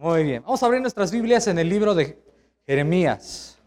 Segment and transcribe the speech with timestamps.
[0.00, 0.44] Muy bien.
[0.44, 2.22] Vamos a abrir nuestras Biblias en el libro de
[2.64, 3.58] Jeremías.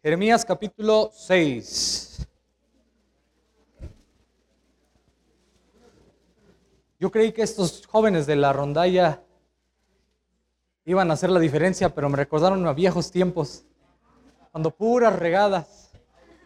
[0.00, 2.28] Jeremías capítulo 6.
[7.00, 9.24] Yo creí que estos jóvenes de la rondalla
[10.84, 13.64] iban a hacer la diferencia, pero me recordaron a viejos tiempos,
[14.52, 15.90] cuando puras regadas.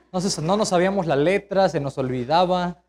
[0.06, 2.82] Entonces no nos sabíamos la letra, se nos olvidaba,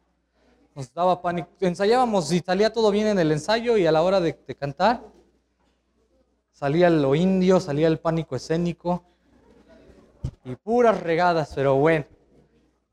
[0.76, 1.50] nos daba pánico.
[1.62, 5.02] Ensayábamos y salía todo bien en el ensayo y a la hora de, cantar
[6.52, 9.04] salía lo indio, salía el pánico escénico
[10.44, 12.06] y puras regadas, pero bueno,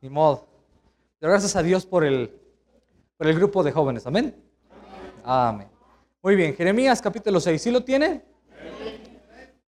[0.01, 0.47] ni modo.
[1.19, 2.35] Pero gracias a Dios por el,
[3.17, 4.35] por el grupo de jóvenes, amén.
[5.25, 5.69] Amén.
[6.23, 8.25] Muy bien, Jeremías capítulo 6, ¿sí lo tienen?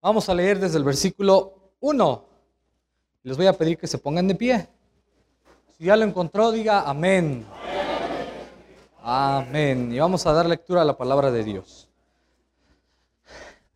[0.02, 2.26] Vamos a leer desde el versículo 1.
[3.24, 4.68] Les voy a pedir que se pongan de pie.
[5.78, 7.46] Si ya lo encontró, diga amén.
[9.06, 9.92] Amén.
[9.92, 11.90] Y vamos a dar lectura a la palabra de Dios.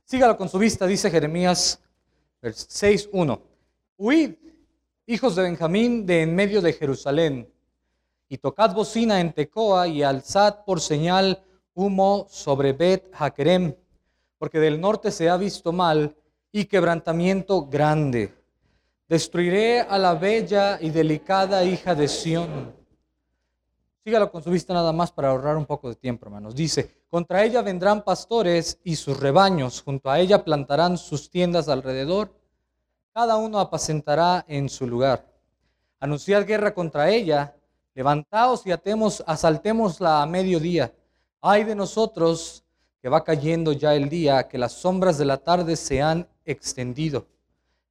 [0.06, 1.82] Sígalo con su vista, dice Jeremías
[2.42, 3.38] 6.1.
[3.98, 4.36] Huid,
[5.06, 7.54] hijos de Benjamín, de en medio de Jerusalén,
[8.30, 13.76] y tocad bocina en Tecoa y alzad por señal humo sobre Bet Jaquerem,
[14.38, 16.16] porque del norte se ha visto mal
[16.54, 18.34] y quebrantamiento grande.
[19.10, 22.77] Destruiré a la bella y delicada hija de Sión.
[24.08, 26.56] Sígalo con su vista nada más para ahorrar un poco de tiempo, hermanos.
[26.56, 32.34] Dice, contra ella vendrán pastores y sus rebaños, junto a ella plantarán sus tiendas alrededor
[33.14, 35.26] cada uno apacentará en su lugar.
[36.00, 37.54] Anunciad guerra contra ella,
[37.96, 40.94] levantaos y atemos, asaltémosla a mediodía.
[41.42, 42.64] Ay de nosotros
[43.02, 47.28] que va cayendo ya el día, que las sombras de la tarde se han extendido.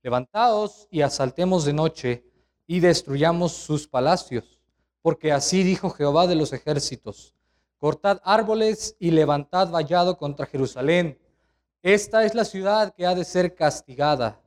[0.03, 2.25] Levantaos y asaltemos de noche
[2.67, 4.56] y destruyamos sus palacios,
[5.07, 7.33] porque así dijo Jehová de los ejércitos.
[7.77, 11.17] Cortad árboles y levantad vallado contra Jerusalén.
[11.81, 14.43] Esta es la ciudad que ha de ser castigada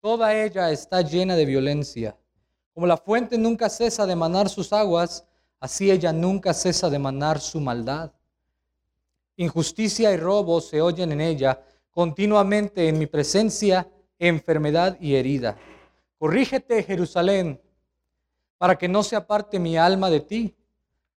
[0.00, 2.18] Toda ella está llena de violencia.
[2.72, 5.24] Como la fuente nunca cesa de manar sus aguas,
[5.60, 8.10] así ella nunca cesa de manar su maldad.
[9.36, 11.62] Injusticia y robo se oyen en ella
[11.92, 13.88] continuamente en mi presencia,
[14.18, 15.56] enfermedad y herida.
[16.18, 17.60] Corrígete, Jerusalén,
[18.58, 20.54] para que no se aparte mi alma de ti,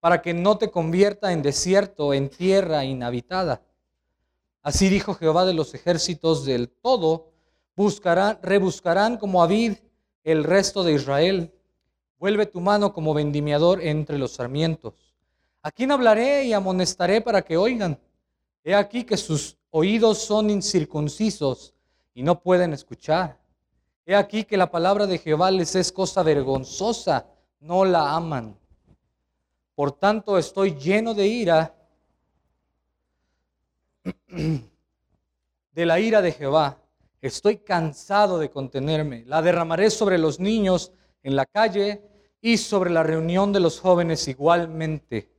[0.00, 3.62] para que no te convierta en desierto, en tierra inhabitada.
[4.62, 7.34] Así dijo Jehová de los ejércitos del todo
[7.76, 9.74] buscarán, rebuscarán como Avid
[10.22, 11.52] el resto de Israel.
[12.18, 14.94] Vuelve tu mano como vendimiador entre los sarmientos.
[15.62, 17.98] ¿A quién hablaré y amonestaré para que oigan?
[18.62, 21.74] He aquí que sus oídos son incircuncisos
[22.14, 23.38] y no pueden escuchar.
[24.06, 27.26] He aquí que la palabra de Jehová les es cosa vergonzosa,
[27.60, 28.56] no la aman.
[29.74, 31.74] Por tanto estoy lleno de ira,
[35.72, 36.78] de la ira de Jehová
[37.24, 39.24] Estoy cansado de contenerme.
[39.26, 40.92] La derramaré sobre los niños
[41.22, 42.02] en la calle
[42.42, 45.30] y sobre la reunión de los jóvenes igualmente.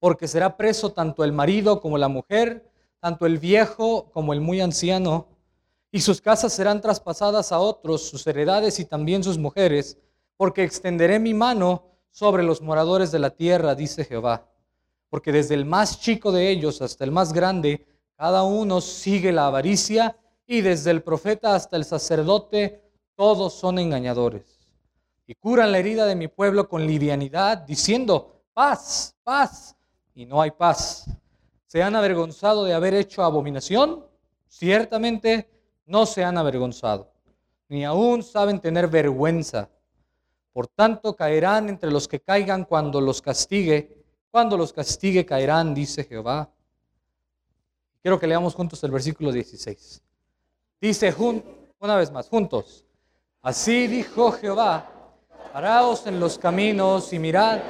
[0.00, 2.68] Porque será preso tanto el marido como la mujer,
[2.98, 5.28] tanto el viejo como el muy anciano,
[5.94, 9.98] y sus casas serán traspasadas a otros, sus heredades y también sus mujeres,
[10.38, 14.48] porque extenderé mi mano sobre los moradores de la tierra, dice Jehová.
[15.10, 17.86] Porque desde el más chico de ellos hasta el más grande,
[18.16, 20.16] cada uno sigue la avaricia
[20.46, 22.82] y desde el profeta hasta el sacerdote,
[23.14, 24.60] todos son engañadores.
[25.26, 29.76] Y curan la herida de mi pueblo con livianidad, diciendo, paz, paz,
[30.14, 31.04] y no hay paz.
[31.66, 34.06] ¿Se han avergonzado de haber hecho abominación?
[34.48, 35.48] Ciertamente
[35.86, 37.12] no se han avergonzado,
[37.68, 39.68] ni aún saben tener vergüenza.
[40.52, 44.04] Por tanto, caerán entre los que caigan cuando los castigue.
[44.30, 46.50] Cuando los castigue, caerán, dice Jehová.
[48.02, 50.02] Quiero que leamos juntos el versículo 16.
[50.80, 51.14] Dice
[51.78, 52.84] una vez más, juntos.
[53.40, 54.88] Así dijo Jehová,
[55.52, 57.60] paraos en los caminos y mirad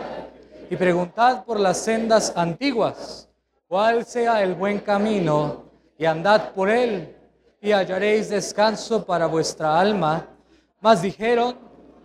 [0.69, 3.28] y preguntad por las sendas antiguas,
[3.69, 5.65] cuál sea el buen camino,
[5.98, 7.15] y andad por él,
[7.62, 10.28] y hallaréis descanso para vuestra alma.
[10.80, 11.56] Mas dijeron,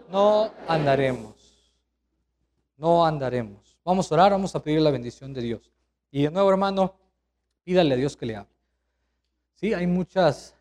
[0.09, 1.74] no andaremos,
[2.77, 3.75] no andaremos.
[3.83, 5.71] Vamos a orar, vamos a pedir la bendición de Dios.
[6.12, 6.94] Y de nuevo, hermano,
[7.63, 8.54] pídale a Dios que le hable.
[9.56, 10.54] Sí, hay muchas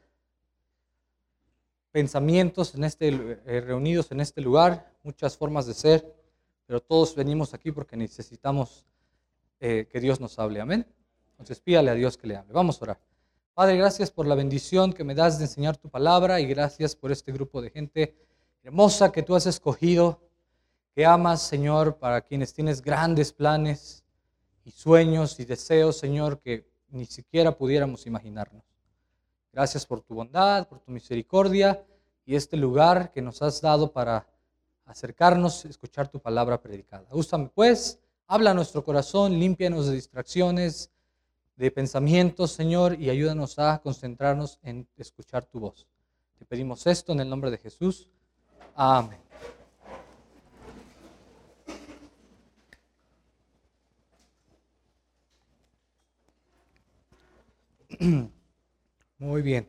[1.93, 6.15] pensamientos en este, eh, reunidos en este lugar, muchas formas de ser,
[6.67, 8.87] pero todos venimos aquí porque necesitamos
[9.61, 10.61] eh, que Dios nos hable.
[10.61, 10.87] Amén.
[11.33, 12.55] Entonces pídale a Dios que le hable.
[12.55, 13.16] Vamos a orar.
[13.57, 17.11] Padre, gracias por la bendición que me das de enseñar tu palabra y gracias por
[17.11, 18.15] este grupo de gente
[18.63, 20.21] hermosa que tú has escogido,
[20.95, 24.05] que amas, Señor, para quienes tienes grandes planes
[24.63, 28.63] y sueños y deseos, Señor, que ni siquiera pudiéramos imaginarnos.
[29.55, 31.83] Gracias por tu bondad, por tu misericordia
[32.27, 34.27] y este lugar que nos has dado para
[34.85, 37.07] acercarnos a escuchar tu palabra predicada.
[37.11, 40.91] Úsame pues, habla a nuestro corazón, límpianos de distracciones,
[41.57, 45.87] de pensamientos, Señor, y ayúdanos a concentrarnos en escuchar tu voz.
[46.39, 48.11] Te pedimos esto en el nombre de Jesús.
[48.75, 49.19] Amén.
[59.19, 59.67] Muy bien.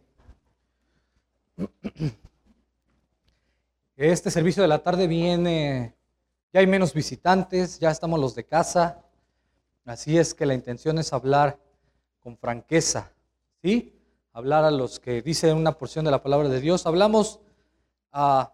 [3.95, 5.95] Este servicio de la tarde viene,
[6.51, 9.05] ya hay menos visitantes, ya estamos los de casa,
[9.85, 11.57] así es que la intención es hablar
[12.27, 13.13] con franqueza,
[13.63, 13.97] ¿sí?
[14.33, 16.85] Hablar a los que dicen una porción de la palabra de Dios.
[16.85, 17.39] Hablamos
[18.11, 18.51] a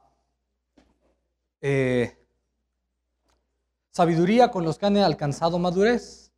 [1.59, 2.15] eh,
[3.89, 6.31] sabiduría con los que han alcanzado madurez.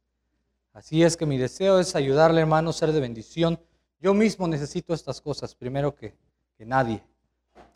[0.71, 3.59] Así es que mi deseo es ayudarle, hermano, a ser de bendición.
[3.99, 6.15] Yo mismo necesito estas cosas primero que,
[6.57, 7.03] que nadie.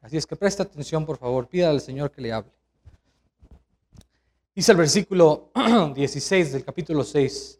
[0.01, 2.53] Así es que presta atención, por favor, pida al Señor que le hable.
[4.56, 5.51] Dice el versículo
[5.94, 7.59] 16 del capítulo 6.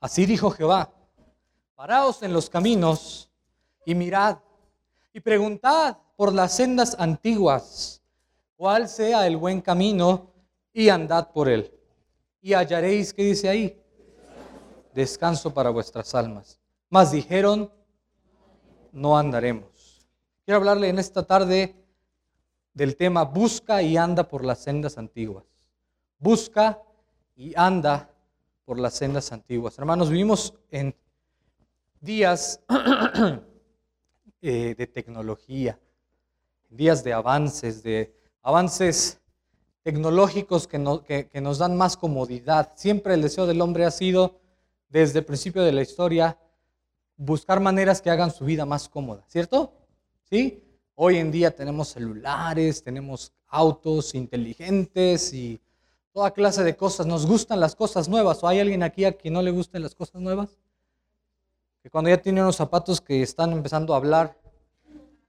[0.00, 0.92] Así dijo Jehová,
[1.74, 3.28] paraos en los caminos
[3.84, 4.38] y mirad
[5.12, 8.02] y preguntad por las sendas antiguas
[8.56, 10.30] cuál sea el buen camino
[10.72, 11.72] y andad por él.
[12.40, 13.80] Y hallaréis, ¿qué dice ahí?
[14.92, 16.60] Descanso para vuestras almas.
[16.88, 17.72] Mas dijeron,
[18.92, 20.06] no andaremos.
[20.44, 21.74] Quiero hablarle en esta tarde
[22.72, 25.44] del tema busca y anda por las sendas antiguas.
[26.18, 26.80] Busca
[27.34, 28.10] y anda
[28.64, 29.78] por las sendas antiguas.
[29.78, 30.94] Hermanos, vivimos en
[32.04, 32.60] días
[34.42, 35.80] eh, de tecnología,
[36.68, 39.20] días de avances, de avances
[39.82, 42.72] tecnológicos que, que nos dan más comodidad.
[42.76, 44.38] Siempre el deseo del hombre ha sido,
[44.88, 46.38] desde el principio de la historia,
[47.16, 49.72] buscar maneras que hagan su vida más cómoda, ¿cierto?
[50.28, 50.62] ¿Sí?
[50.94, 55.60] Hoy en día tenemos celulares, tenemos autos inteligentes y
[56.12, 57.06] toda clase de cosas.
[57.06, 58.42] ¿Nos gustan las cosas nuevas?
[58.44, 60.56] ¿O hay alguien aquí a quien no le gusten las cosas nuevas?
[61.84, 64.38] Que cuando ya tiene unos zapatos que están empezando a hablar,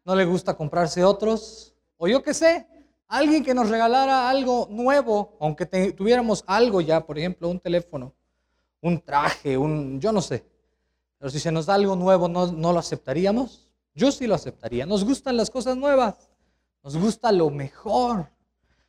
[0.06, 1.76] no le gusta comprarse otros.
[1.98, 2.66] O yo qué sé,
[3.10, 8.14] alguien que nos regalara algo nuevo, aunque tuviéramos algo ya, por ejemplo, un teléfono,
[8.80, 10.46] un traje, un, yo no sé.
[11.18, 13.70] Pero si se nos da algo nuevo, ¿no, no lo aceptaríamos?
[13.94, 14.86] Yo sí lo aceptaría.
[14.86, 16.30] Nos gustan las cosas nuevas.
[16.82, 18.32] Nos gusta lo mejor.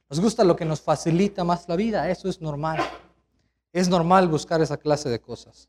[0.08, 2.08] Nos gusta lo que nos facilita más la vida.
[2.10, 2.78] Eso es normal.
[3.72, 5.68] Es normal buscar esa clase de cosas.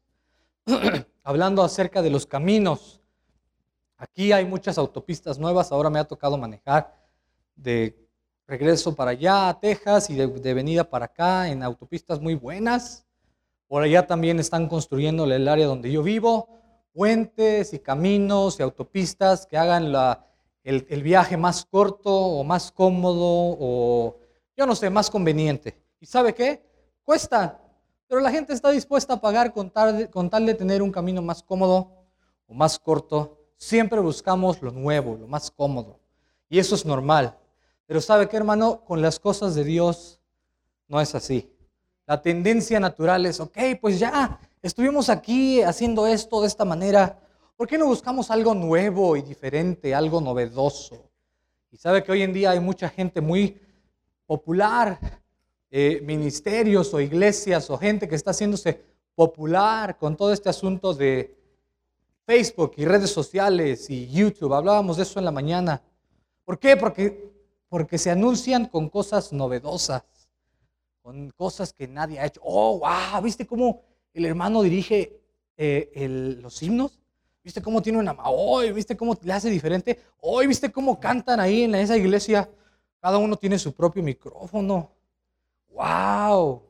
[1.23, 3.01] Hablando acerca de los caminos.
[3.97, 5.71] Aquí hay muchas autopistas nuevas.
[5.71, 6.95] Ahora me ha tocado manejar
[7.55, 7.97] de
[8.45, 13.05] regreso para allá a Texas y de, de venida para acá en autopistas muy buenas.
[13.67, 16.57] Por allá también están construyendo el área donde yo vivo
[16.97, 19.93] puentes y caminos y autopistas que hagan
[20.63, 24.17] el, viaje más corto o más cómodo o,
[24.55, 25.79] yo no sé, más conveniente.
[25.99, 26.63] ¿Y sabe qué?
[27.03, 27.61] Cuesta,
[28.07, 31.91] pero la gente está dispuesta a pagar con tal, de tener un camino más cómodo
[32.47, 33.37] o más corto.
[33.57, 35.99] Siempre buscamos lo nuevo, lo más cómodo.
[36.49, 37.37] Y eso es normal.
[37.85, 38.83] Pero ¿sabe qué, hermano?
[38.85, 40.21] Con las cosas de Dios
[40.87, 41.51] no es así.
[42.05, 47.19] La tendencia natural es, ok, pues ya, estuvimos aquí haciendo esto de esta manera,
[47.57, 51.11] ¿por qué no buscamos algo nuevo y diferente, algo novedoso?
[51.69, 53.59] Y sabe que hoy en día hay mucha gente muy
[54.25, 54.97] popular,
[55.69, 58.81] eh, ministerios o iglesias o gente que está haciéndose
[59.15, 61.35] popular con todo este asunto de
[62.25, 64.53] Facebook y redes sociales y YouTube.
[64.53, 65.81] Hablábamos de eso en la mañana.
[66.45, 66.77] ¿Por qué?
[66.77, 67.31] Porque,
[67.69, 70.03] porque se anuncian con cosas novedosas,
[71.01, 72.41] con cosas que nadie ha hecho.
[72.43, 73.81] Oh, wow, ¿viste cómo
[74.13, 75.19] el hermano dirige
[75.57, 76.99] eh, los himnos.
[77.43, 78.15] ¿Viste cómo tiene una...
[78.25, 79.99] Hoy, ¿viste cómo le hace diferente?
[80.19, 82.49] Hoy, ¿viste cómo cantan ahí en esa iglesia?
[82.99, 84.91] Cada uno tiene su propio micrófono.
[85.77, 86.63] ¡Wow!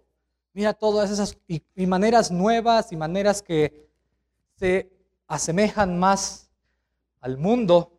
[0.51, 3.87] Mira todas esas y, maneras nuevas y maneras que
[4.55, 4.91] se
[5.27, 6.49] asemejan más
[7.21, 7.93] al mundo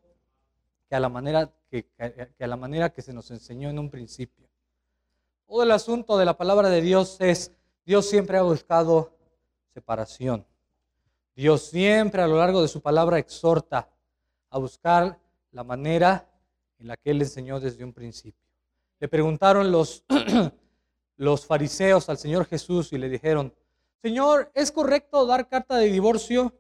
[0.87, 3.89] que a la manera que, que, a la manera que se nos enseñó en un
[3.91, 4.47] principio.
[5.47, 7.53] Todo el asunto de la palabra de Dios es,
[7.87, 9.17] Dios siempre ha buscado
[9.73, 10.45] separación.
[11.35, 13.89] Dios siempre a lo largo de su palabra exhorta
[14.51, 15.19] a buscar
[15.53, 16.29] la manera
[16.79, 18.47] en la que Él enseñó desde un principio.
[19.01, 20.05] Le preguntaron los,
[21.19, 23.53] los fariseos al Señor Jesús y le dijeron,
[24.01, 26.55] Señor, ¿es correcto dar carta de divorcio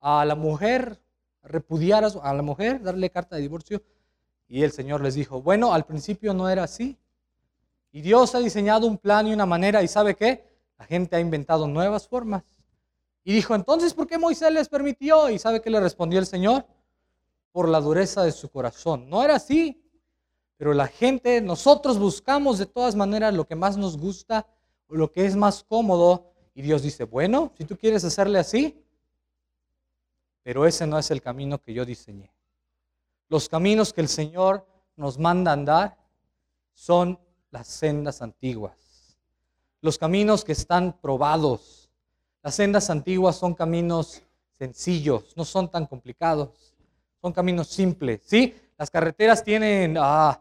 [0.00, 1.00] a la mujer,
[1.42, 3.80] repudiar a la mujer, darle carta de divorcio?
[4.48, 6.98] Y el Señor les dijo, bueno, al principio no era así.
[7.92, 10.44] Y Dios ha diseñado un plan y una manera, ¿y sabe qué?
[10.76, 12.42] La gente ha inventado nuevas formas.
[13.22, 15.30] Y dijo, entonces, ¿por qué Moisés les permitió?
[15.30, 16.66] ¿Y sabe qué le respondió el Señor?
[17.52, 19.08] Por la dureza de su corazón.
[19.08, 19.80] No era así.
[20.58, 24.46] Pero la gente, nosotros buscamos de todas maneras lo que más nos gusta
[24.86, 26.30] o lo que es más cómodo.
[26.54, 28.84] Y Dios dice, bueno, si tú quieres hacerle así,
[30.42, 32.30] pero ese no es el camino que yo diseñé.
[33.30, 35.96] Los caminos que el Señor nos manda andar
[36.74, 37.18] son
[37.50, 38.88] las sendas antiguas
[39.80, 41.90] los caminos que están probados.
[42.42, 44.22] Las sendas antiguas son caminos
[44.58, 46.74] sencillos, no son tan complicados,
[47.20, 48.22] son caminos simples.
[48.24, 48.54] ¿sí?
[48.76, 50.40] Las carreteras tienen, ah,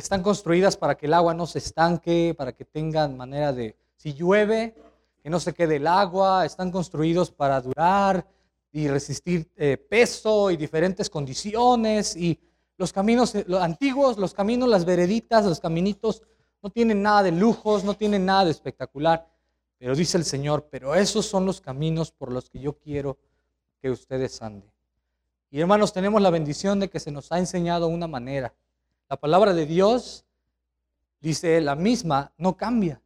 [0.00, 4.14] están construidas para que el agua no se estanque, para que tengan manera de, si
[4.14, 4.74] llueve,
[5.22, 8.26] que no se quede el agua, están construidos para durar
[8.72, 12.16] y resistir eh, peso y diferentes condiciones.
[12.16, 12.38] Y
[12.76, 16.22] los caminos eh, los antiguos, los caminos, las vereditas, los caminitos
[16.62, 19.28] no tienen nada de lujos, no tienen nada de espectacular.
[19.78, 23.18] Pero dice el Señor, pero esos son los caminos por los que yo quiero
[23.80, 24.70] que ustedes anden.
[25.50, 28.54] Y hermanos, tenemos la bendición de que se nos ha enseñado una manera.
[29.10, 30.24] La palabra de Dios,
[31.20, 33.02] dice la misma, no cambia.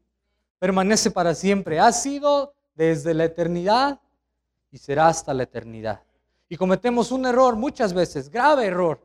[0.58, 1.80] Permanece para siempre.
[1.80, 4.02] Ha sido desde la eternidad
[4.70, 6.02] y será hasta la eternidad.
[6.46, 9.00] Y cometemos un error muchas veces, grave error,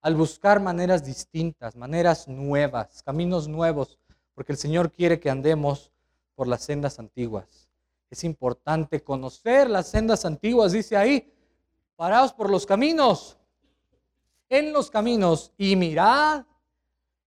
[0.00, 4.00] al buscar maneras distintas, maneras nuevas, caminos nuevos,
[4.34, 5.92] porque el Señor quiere que andemos
[6.34, 7.68] por las sendas antiguas.
[8.10, 11.32] Es importante conocer las sendas antiguas, dice ahí,
[11.94, 13.38] paraos por los caminos,
[14.52, 16.44] en los caminos, y mirad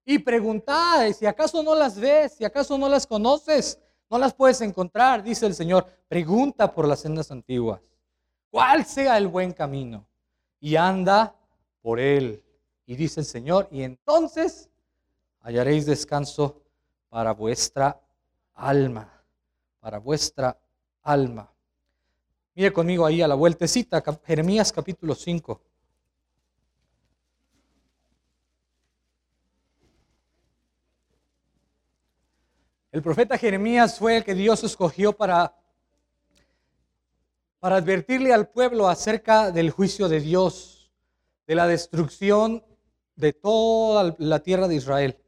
[0.06, 3.80] y preguntad si acaso no las ves, si acaso no las conoces,
[4.12, 5.88] no las puedes encontrar, dice el Señor.
[6.08, 7.82] Pregunta por las sendas antiguas,
[8.52, 10.06] cuál sea el buen camino,
[10.60, 11.36] y anda
[11.82, 12.44] por él.
[12.86, 14.70] Y dice el Señor, y entonces
[15.42, 16.62] hallaréis descanso
[17.10, 18.00] para vuestra
[18.54, 19.12] alma,
[19.80, 20.56] para vuestra
[21.02, 21.52] alma.
[22.54, 25.60] Mire conmigo ahí a la vueltecita, Jeremías capítulo 5.
[32.96, 35.54] El profeta Jeremías fue el que Dios escogió para,
[37.60, 40.94] para advertirle al pueblo acerca del juicio de Dios,
[41.46, 42.64] de la destrucción
[43.18, 45.20] de toda la tierra de Israel,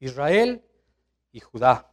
[0.00, 0.64] Israel
[1.30, 1.92] y Judá.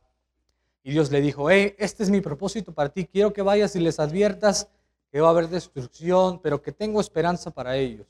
[0.81, 3.81] Y Dios le dijo, hey, este es mi propósito para ti, quiero que vayas y
[3.81, 4.67] les adviertas
[5.12, 8.07] que va a haber destrucción, pero que tengo esperanza para ellos.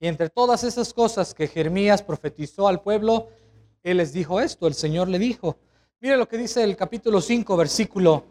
[0.00, 3.28] Y entre todas esas cosas que Jeremías profetizó al pueblo,
[3.82, 5.58] él les dijo esto, el Señor le dijo,
[6.04, 8.24] mire lo que dice el capítulo 5, versículo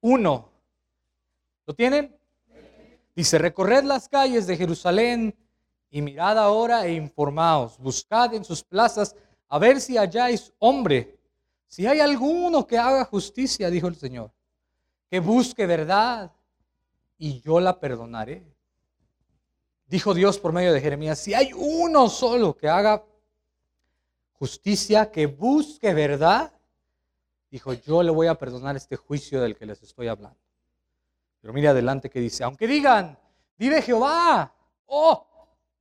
[0.00, 0.48] 1.
[1.66, 2.16] ¿Lo tienen?
[3.14, 5.36] Dice, recorred las calles de Jerusalén
[5.90, 9.14] y mirad ahora e informaos, buscad en sus plazas
[9.50, 11.18] a ver si halláis hombre,
[11.66, 14.32] si hay alguno que haga justicia, dijo el Señor,
[15.10, 16.32] que busque verdad
[17.18, 18.42] y yo la perdonaré.
[19.84, 23.04] Dijo Dios por medio de Jeremías, si hay uno solo que haga
[24.40, 26.50] justicia, que busque verdad,
[27.50, 30.40] dijo, yo le voy a perdonar este juicio del que les estoy hablando.
[31.42, 33.18] Pero mire adelante que dice, aunque digan,
[33.58, 34.50] vive Jehová,
[34.86, 35.26] oh,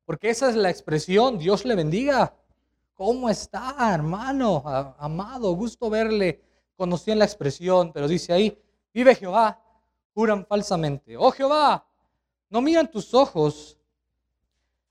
[0.04, 2.34] porque esa es la expresión, Dios le bendiga.
[2.96, 4.62] ¿Cómo está, hermano?
[4.98, 6.44] Amado, gusto verle.
[6.76, 8.62] Conocían la expresión, pero dice ahí,
[8.94, 9.58] vive Jehová,
[10.14, 11.16] juran falsamente.
[11.16, 11.88] Oh Jehová,
[12.50, 13.78] no miran tus ojos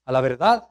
[0.07, 0.67] a la verdad.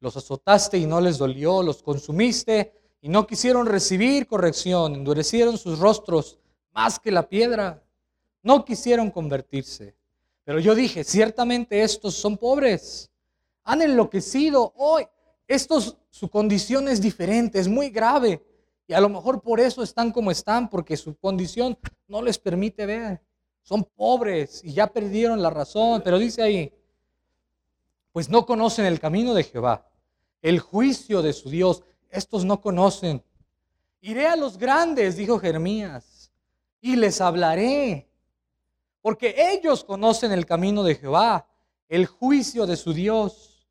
[0.00, 5.78] Los azotaste y no les dolió, los consumiste y no quisieron recibir corrección, endurecieron sus
[5.78, 6.38] rostros
[6.72, 7.82] más que la piedra,
[8.42, 9.94] no quisieron convertirse.
[10.44, 13.10] Pero yo dije, ciertamente estos son pobres
[13.66, 15.06] han enloquecido hoy.
[15.46, 18.42] Estos, su condición es diferente, es muy grave.
[18.86, 21.76] Y a lo mejor por eso están como están, porque su condición
[22.06, 23.20] no les permite ver.
[23.62, 26.00] Son pobres y ya perdieron la razón.
[26.04, 26.72] Pero dice ahí,
[28.16, 29.90] pues no conocen el camino de Jehová,
[30.40, 31.82] el juicio de su Dios.
[32.08, 33.22] Estos no conocen.
[34.00, 36.32] Iré a los grandes, dijo Jeremías,
[36.80, 38.08] y les hablaré,
[39.02, 41.46] porque ellos conocen el camino de Jehová,
[41.90, 43.68] el juicio de su Dios.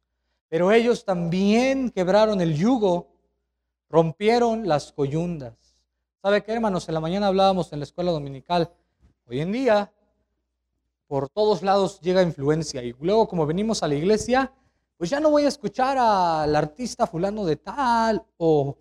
[0.47, 3.07] Pero ellos también quebraron el yugo,
[3.89, 5.55] rompieron las coyundas.
[6.21, 6.87] ¿Sabe qué, hermanos?
[6.87, 8.71] En la mañana hablábamos en la escuela dominical.
[9.25, 9.91] Hoy en día,
[11.07, 12.83] por todos lados llega influencia.
[12.83, 14.51] Y luego, como venimos a la iglesia,
[14.97, 18.77] pues ya no voy a escuchar al artista fulano de tal o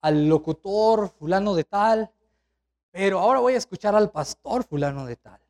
[0.00, 2.10] al locutor fulano de tal,
[2.90, 5.40] pero ahora voy a escuchar al pastor fulano de tal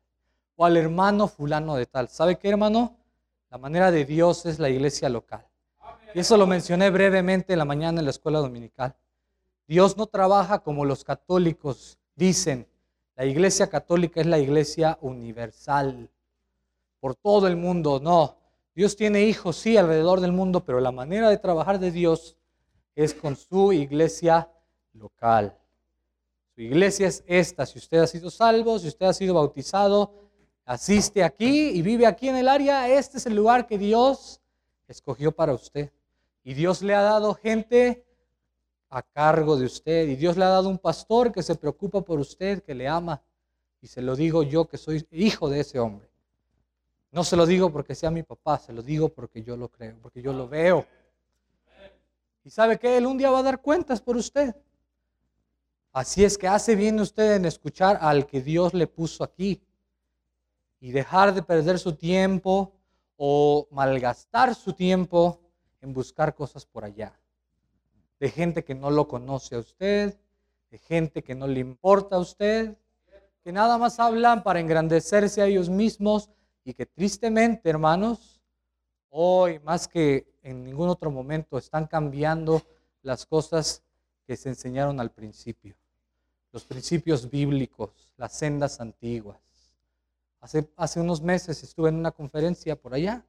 [0.55, 2.09] o al hermano fulano de tal.
[2.09, 2.95] ¿Sabe qué, hermano?
[3.49, 5.47] La manera de Dios es la iglesia local.
[6.13, 8.95] Y eso lo mencioné brevemente en la mañana en la escuela dominical.
[9.67, 12.67] Dios no trabaja como los católicos dicen,
[13.15, 16.09] La iglesia católica es la iglesia universal,
[16.99, 17.99] por todo el mundo.
[17.99, 18.37] No,
[18.73, 22.37] Dios tiene hijos, sí, alrededor del mundo, pero la manera de trabajar de Dios
[22.95, 24.49] es con su iglesia
[24.93, 25.57] local.
[26.55, 27.65] Su iglesia es esta.
[27.65, 30.13] Si usted ha sido salvo, si usted ha sido bautizado,
[30.65, 34.39] asiste aquí y vive aquí en el área, este es el lugar que Dios
[34.87, 35.91] escogió para usted.
[36.43, 38.05] Y Dios le ha dado gente
[38.93, 40.07] a cargo de usted.
[40.07, 43.21] Y Dios le ha dado un pastor que se preocupa por usted, que le ama.
[43.81, 46.09] Y se lo digo yo que soy hijo de ese hombre.
[47.11, 49.97] No se lo digo porque sea mi papá, se lo digo porque yo lo creo,
[50.01, 50.85] porque yo lo veo.
[52.43, 54.55] Y sabe que Él un día va a dar cuentas por usted.
[55.91, 59.61] Así es que hace bien usted en escuchar al que Dios le puso aquí
[60.79, 62.73] y dejar de perder su tiempo
[63.17, 65.39] o malgastar su tiempo
[65.81, 67.13] en buscar cosas por allá.
[68.23, 70.17] De gente que no lo conoce a usted,
[70.71, 72.77] de gente que no le importa a usted,
[73.43, 76.29] que nada más hablan para engrandecerse a ellos mismos
[76.63, 78.41] y que tristemente, hermanos,
[79.09, 82.61] hoy más que en ningún otro momento están cambiando
[83.01, 83.83] las cosas
[84.25, 85.75] que se enseñaron al principio.
[86.53, 89.41] Los principios bíblicos, las sendas antiguas.
[90.39, 93.25] Hace, hace unos meses estuve en una conferencia por allá.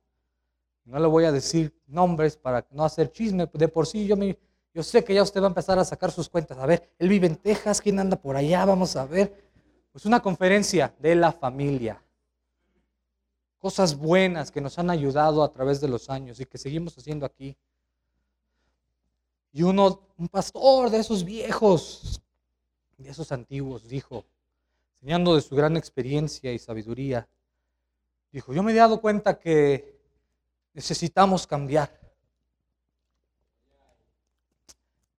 [0.84, 3.50] No le voy a decir nombres para no hacer chisme.
[3.52, 4.38] De por sí yo, me,
[4.74, 6.58] yo sé que ya usted va a empezar a sacar sus cuentas.
[6.58, 8.64] A ver, él vive en Texas, ¿quién anda por allá?
[8.64, 9.44] Vamos a ver.
[9.92, 12.04] Pues una conferencia de la familia
[13.64, 17.24] cosas buenas que nos han ayudado a través de los años y que seguimos haciendo
[17.24, 17.56] aquí.
[19.52, 22.20] Y uno, un pastor de esos viejos,
[22.98, 24.26] de esos antiguos, dijo,
[24.96, 27.26] enseñando de su gran experiencia y sabiduría,
[28.30, 29.98] dijo, yo me he dado cuenta que
[30.74, 31.98] necesitamos cambiar.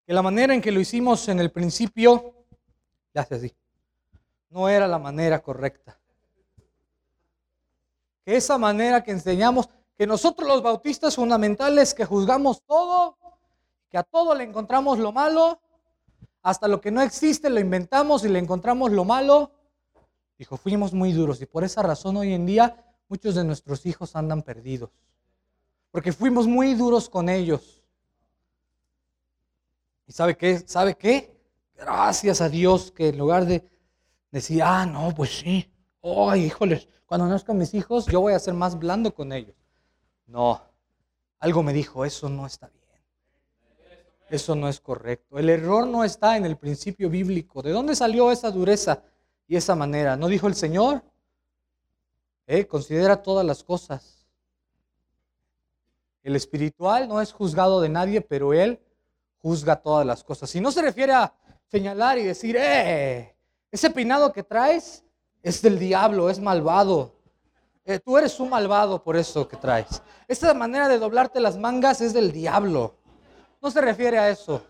[0.06, 2.34] Que la manera en que lo hicimos en el principio,
[3.14, 3.56] ya hace así,
[4.50, 6.00] no era la manera correcta.
[8.24, 13.18] Que esa manera que enseñamos, que nosotros los bautistas fundamentales que juzgamos todo,
[13.90, 15.60] que a todo le encontramos lo malo,
[16.42, 19.51] hasta lo que no existe lo inventamos y le encontramos lo malo,
[20.38, 24.16] dijo, fuimos muy duros y por esa razón hoy en día muchos de nuestros hijos
[24.16, 24.92] andan perdidos,
[25.90, 27.85] porque fuimos muy duros con ellos.
[30.07, 30.59] ¿Y sabe qué?
[30.59, 31.35] ¿Sabe qué?
[31.75, 33.63] Gracias a Dios que en lugar de
[34.31, 38.53] decir, ah, no, pues sí, ay, híjoles, cuando nazcan mis hijos, yo voy a ser
[38.53, 39.55] más blando con ellos.
[40.27, 40.61] No,
[41.39, 42.85] algo me dijo, eso no está bien.
[44.29, 45.37] Eso no es correcto.
[45.37, 47.61] El error no está en el principio bíblico.
[47.61, 49.03] ¿De dónde salió esa dureza
[49.48, 50.18] y esa manera?
[50.18, 51.03] ¿No dijo el Señor?
[52.48, 54.27] Eh, considera todas las cosas.
[56.24, 58.79] El espiritual no es juzgado de nadie, pero Él
[59.46, 60.55] juzga todas las cosas.
[60.55, 61.31] Y no se refiere a
[61.68, 63.36] señalar y decir, eh,
[63.70, 65.03] ese peinado que traes
[65.44, 67.14] es del diablo, es malvado.
[67.86, 70.01] Eh, tú eres un malvado por eso que traes.
[70.27, 72.96] Esta manera de doblarte las mangas es del diablo.
[73.62, 74.64] No se refiere a eso.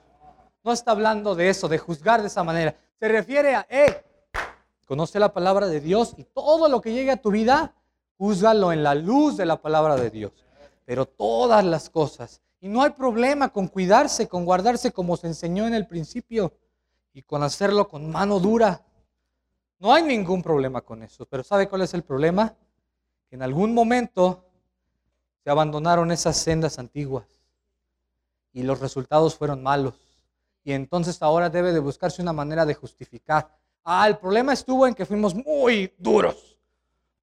[0.61, 2.75] No está hablando de eso, de juzgar de esa manera.
[2.99, 4.03] Se refiere a, eh,
[4.85, 7.73] conoce la palabra de Dios y todo lo que llegue a tu vida,
[8.17, 10.33] júzgalo en la luz de la palabra de Dios.
[10.83, 12.41] Pero todas las cosas.
[12.65, 16.51] Y no hay problema con cuidarse, con guardarse como se enseñó en el principio
[17.13, 18.83] y con hacerlo con mano dura.
[19.77, 22.55] No hay ningún problema con eso, pero ¿sabe cuál es el problema?
[23.29, 24.49] Que en algún momento
[25.43, 27.27] se abandonaron esas sendas antiguas
[28.51, 30.17] y los resultados fueron malos.
[30.63, 33.55] Y entonces ahora debe de buscarse una manera de justificar.
[33.83, 36.57] Ah, el problema estuvo en que fuimos muy duros,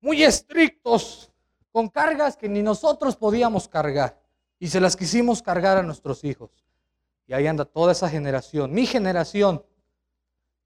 [0.01, 1.33] muy estrictos,
[1.73, 4.22] con cargas que ni nosotros podíamos cargar.
[4.63, 6.53] Y se las quisimos cargar a nuestros hijos.
[7.27, 9.65] Y ahí anda toda esa generación, mi generación,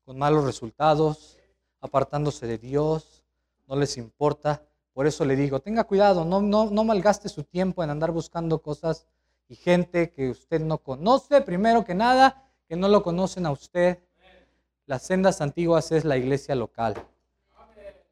[0.04, 1.38] con malos resultados,
[1.80, 3.24] apartándose de Dios,
[3.66, 4.62] no les importa.
[4.92, 8.60] Por eso le digo, tenga cuidado, no, no, no malgaste su tiempo en andar buscando
[8.60, 9.06] cosas
[9.48, 13.98] y gente que usted no conoce, primero que nada, que no lo conocen a usted.
[14.84, 17.02] Las sendas antiguas es la iglesia local.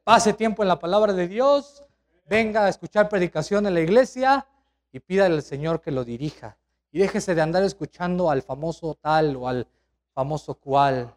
[0.03, 1.85] Pase tiempo en la palabra de Dios,
[2.25, 4.47] venga a escuchar predicación en la iglesia
[4.95, 6.57] y pídale al Señor que lo dirija.
[6.93, 9.67] Y déjese de andar escuchando al famoso tal o al
[10.13, 11.13] famoso cual.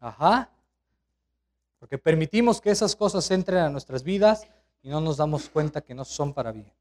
[0.00, 0.48] Ajá.
[1.78, 4.48] Porque permitimos que esas cosas entren a nuestras vidas
[4.82, 6.72] y no nos damos cuenta que no son para bien.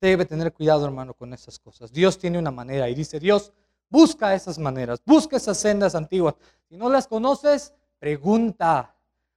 [0.00, 1.92] Debe tener cuidado, hermano, con esas cosas.
[1.92, 3.52] Dios tiene una manera y dice, Dios,
[3.90, 6.36] busca esas maneras, busca esas sendas antiguas.
[6.70, 8.94] Si no las conoces, pregunta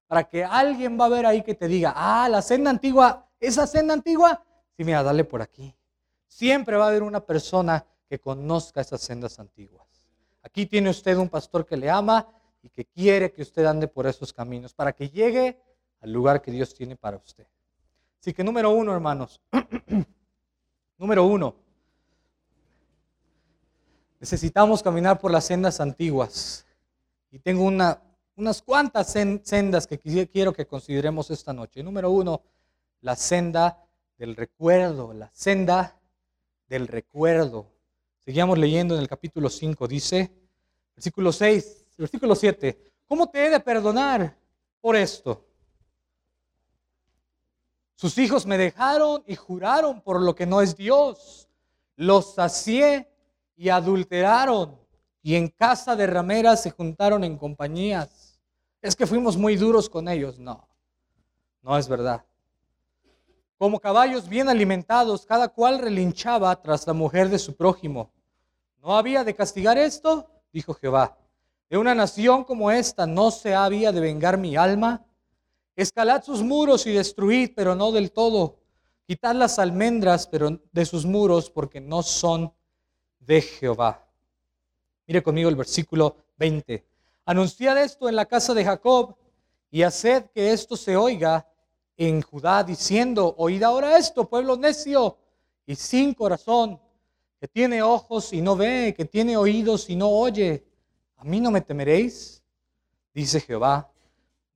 [0.07, 3.67] para que alguien va a ver ahí que te diga, ah, la senda antigua, esa
[3.67, 4.41] senda antigua,
[4.77, 5.75] sí, mira, dale por aquí.
[6.27, 9.87] Siempre va a haber una persona que conozca esas sendas antiguas.
[10.41, 12.27] Aquí tiene usted un pastor que le ama
[12.61, 15.59] y que quiere que usted ande por esos caminos para que llegue
[16.01, 17.45] al lugar que Dios tiene para usted.
[18.19, 19.41] Así que número uno, hermanos,
[20.97, 21.55] número uno,
[24.19, 26.65] necesitamos caminar por las sendas antiguas.
[27.31, 28.01] Y tengo una,
[28.35, 31.83] unas cuantas sendas que quiero que consideremos esta noche.
[31.83, 32.41] Número uno,
[33.01, 33.85] la senda
[34.17, 35.99] del recuerdo, la senda
[36.67, 37.71] del recuerdo.
[38.19, 40.31] Seguíamos leyendo en el capítulo 5, dice,
[40.95, 44.37] versículo 6, versículo 7, ¿cómo te he de perdonar
[44.79, 45.45] por esto?
[47.95, 51.47] Sus hijos me dejaron y juraron por lo que no es Dios.
[51.95, 53.09] Los sacié
[53.55, 54.77] y adulteraron
[55.21, 58.41] y en casa de rameras se juntaron en compañías.
[58.81, 60.37] Es que fuimos muy duros con ellos.
[60.37, 60.67] No,
[61.61, 62.25] no es verdad.
[63.57, 68.11] Como caballos bien alimentados, cada cual relinchaba tras la mujer de su prójimo.
[68.81, 70.29] ¿No había de castigar esto?
[70.51, 71.17] Dijo Jehová.
[71.69, 75.05] De una nación como esta no se había de vengar mi alma.
[75.75, 78.59] Escalad sus muros y destruid, pero no del todo.
[79.07, 82.53] Quitad las almendras pero de sus muros, porque no son
[83.19, 84.05] de Jehová.
[85.07, 86.85] Mire conmigo el versículo 20.
[87.25, 89.15] Anunciad esto en la casa de Jacob
[89.71, 91.47] y haced que esto se oiga
[91.97, 95.17] en Judá, diciendo, oíd ahora esto, pueblo necio
[95.65, 96.79] y sin corazón,
[97.39, 100.65] que tiene ojos y no ve, que tiene oídos y no oye.
[101.17, 102.41] ¿A mí no me temeréis?
[103.13, 103.91] Dice Jehová.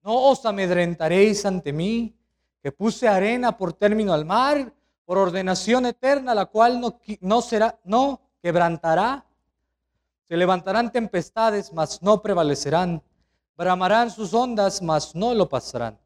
[0.04, 2.16] No os amedrentaréis ante mí,
[2.62, 4.74] que puse arena por término al mar,
[5.06, 9.26] por ordenación eterna, la cual no, no será, no quebrantará.
[10.28, 13.02] Se levantarán tempestades, mas no prevalecerán.
[13.56, 15.98] Bramarán sus ondas, mas no lo pasarán.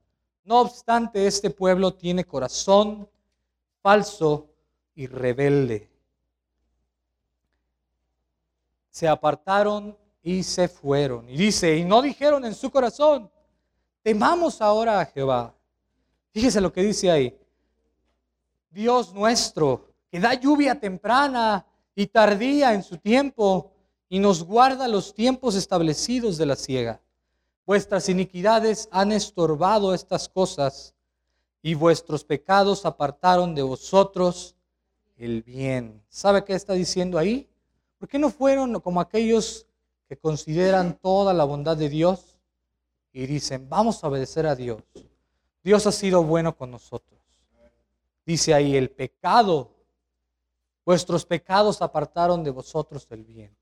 [0.44, 3.08] No obstante, este pueblo tiene corazón
[3.82, 4.50] falso
[4.96, 5.90] y rebelde.
[8.90, 11.30] Se apartaron y se fueron.
[11.30, 13.32] Y dice, y no dijeron en su corazón,
[14.02, 15.56] temamos ahora a Jehová.
[16.32, 17.38] Fíjese lo que dice ahí.
[18.70, 23.72] Dios nuestro, que da lluvia temprana y tardía en su tiempo
[24.10, 27.02] y nos guarda los tiempos establecidos de la ciega.
[27.72, 30.94] Vuestras iniquidades han estorbado estas cosas
[31.62, 34.58] y vuestros pecados apartaron de vosotros
[35.16, 36.04] el bien.
[36.10, 37.48] ¿Sabe qué está diciendo ahí?
[37.98, 39.68] ¿Por qué no fueron como aquellos
[40.10, 42.38] que consideran toda la bondad de Dios
[43.14, 44.84] y dicen, vamos a obedecer a Dios?
[45.64, 47.22] Dios ha sido bueno con nosotros.
[48.26, 49.72] Dice ahí, el pecado
[50.86, 53.56] Vuestros pecados apartaron de vosotros el bien.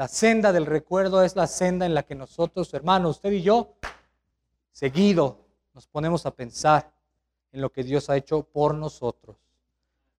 [0.00, 3.74] La senda del recuerdo es la senda en la que nosotros, hermanos, usted y yo,
[4.72, 6.90] seguido nos ponemos a pensar
[7.52, 9.36] en lo que Dios ha hecho por nosotros.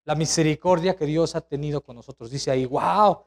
[0.05, 2.29] La misericordia que Dios ha tenido con nosotros.
[2.29, 3.23] Dice ahí, wow,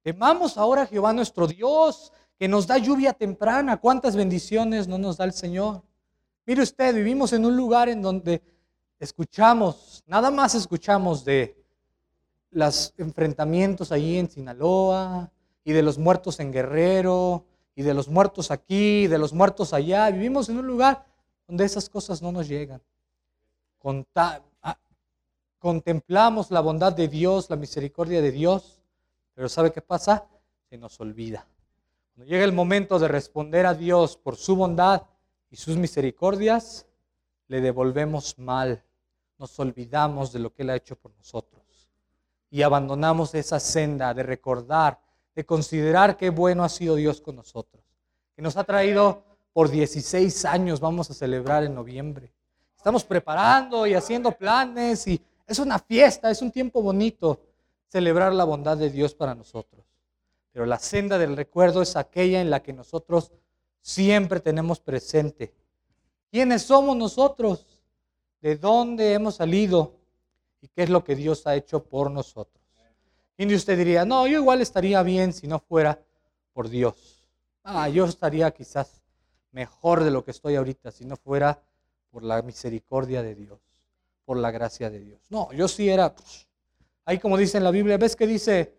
[0.00, 3.78] temamos ahora a Jehová nuestro Dios, que nos da lluvia temprana.
[3.78, 5.82] ¿Cuántas bendiciones no nos da el Señor?
[6.46, 8.42] Mire usted, vivimos en un lugar en donde
[8.98, 11.62] escuchamos, nada más escuchamos de
[12.52, 15.30] los enfrentamientos allí en Sinaloa
[15.64, 17.44] y de los muertos en Guerrero
[17.74, 20.10] y de los muertos aquí, de los muertos allá.
[20.10, 21.06] Vivimos en un lugar
[21.46, 22.82] donde esas cosas no nos llegan.
[25.58, 28.80] contemplamos la bondad de Dios, la misericordia de Dios,
[29.34, 30.26] pero ¿sabe qué pasa?
[30.68, 31.46] Se nos olvida.
[32.14, 35.02] Cuando llega el momento de responder a Dios por su bondad
[35.50, 36.86] y sus misericordias,
[37.48, 38.82] le devolvemos mal.
[39.38, 41.62] Nos olvidamos de lo que Él ha hecho por nosotros
[42.52, 45.00] y abandonamos esa senda de recordar,
[45.34, 47.82] de considerar qué bueno ha sido Dios con nosotros,
[48.34, 52.32] que nos ha traído por 16 años, vamos a celebrar en noviembre.
[52.76, 57.40] Estamos preparando y haciendo planes y es una fiesta, es un tiempo bonito
[57.88, 59.84] celebrar la bondad de Dios para nosotros.
[60.52, 63.32] Pero la senda del recuerdo es aquella en la que nosotros
[63.80, 65.54] siempre tenemos presente.
[66.30, 67.66] ¿Quiénes somos nosotros?
[68.40, 70.02] ¿De dónde hemos salido?
[70.62, 72.61] y qué es lo que Dios ha hecho por nosotros.
[73.36, 76.00] Y usted diría, no, yo igual estaría bien si no fuera
[76.52, 77.26] por Dios.
[77.64, 79.02] Ah, yo estaría quizás
[79.50, 81.60] mejor de lo que estoy ahorita si no fuera
[82.10, 83.60] por la misericordia de Dios,
[84.24, 85.20] por la gracia de Dios.
[85.30, 86.14] No, yo sí era,
[87.04, 88.74] ahí como dice en la Biblia, ¿ves que dice,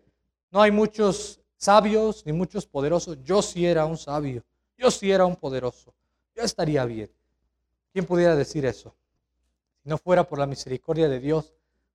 [0.50, 3.22] no hay muchos sabios ni muchos poderosos?
[3.22, 4.44] Yo sí era un sabio,
[4.76, 5.94] yo sí era un poderoso,
[6.34, 7.10] yo estaría bien.
[7.92, 8.94] ¿Quién pudiera decir eso?
[9.82, 11.54] Si no fuera por la misericordia de Dios,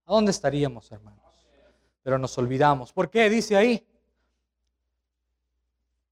[0.10, 1.29] ¿A dónde estaríamos, hermanos?
[2.10, 2.92] Pero nos olvidamos.
[2.92, 3.30] ¿Por qué?
[3.30, 3.86] Dice ahí.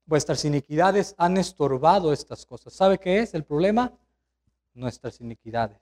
[0.05, 2.71] Vuestras iniquidades han estorbado estas cosas.
[2.71, 3.91] ¿Sabe qué es el problema?
[4.75, 5.79] Nuestras iniquidades.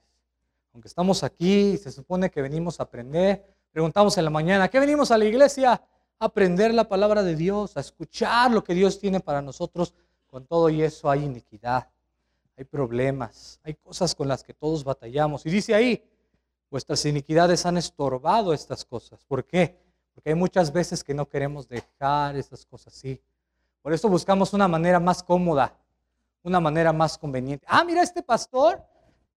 [0.72, 3.44] Aunque estamos aquí, se supone que venimos a aprender.
[3.72, 5.72] Preguntamos en la mañana, ¿qué venimos a la iglesia?
[6.18, 9.92] A aprender la palabra de Dios, a escuchar lo que Dios tiene para nosotros.
[10.28, 11.90] Con todo y eso hay iniquidad,
[12.56, 15.44] hay problemas, hay cosas con las que todos batallamos.
[15.44, 16.02] Y dice ahí,
[16.70, 19.22] vuestras iniquidades han estorbado estas cosas.
[19.26, 19.84] ¿Por qué?
[20.16, 23.20] Porque hay muchas veces que no queremos dejar esas cosas así.
[23.82, 25.76] Por eso buscamos una manera más cómoda,
[26.42, 27.66] una manera más conveniente.
[27.68, 28.82] Ah, mira, este pastor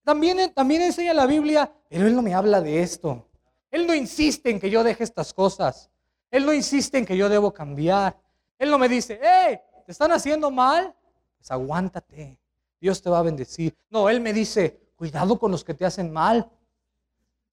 [0.06, 3.28] también, también enseña la Biblia, pero él no me habla de esto.
[3.70, 5.89] Él no insiste en que yo deje estas cosas.
[6.32, 8.18] Él no insiste en que yo debo cambiar.
[8.58, 10.96] Él no me dice, hey, ¿te están haciendo mal?
[11.38, 12.39] Pues aguántate.
[12.80, 13.76] Dios te va a bendecir.
[13.89, 16.50] No, Él me dice, cuidado con los que te hacen mal.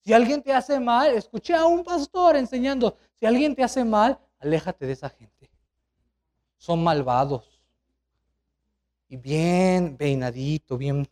[0.06, 4.16] Si alguien te hace mal, escuché a un pastor enseñando, si alguien te hace mal,
[4.38, 5.50] aléjate de esa gente.
[6.58, 7.60] Son malvados.
[9.08, 11.08] Y bien peinadito, bien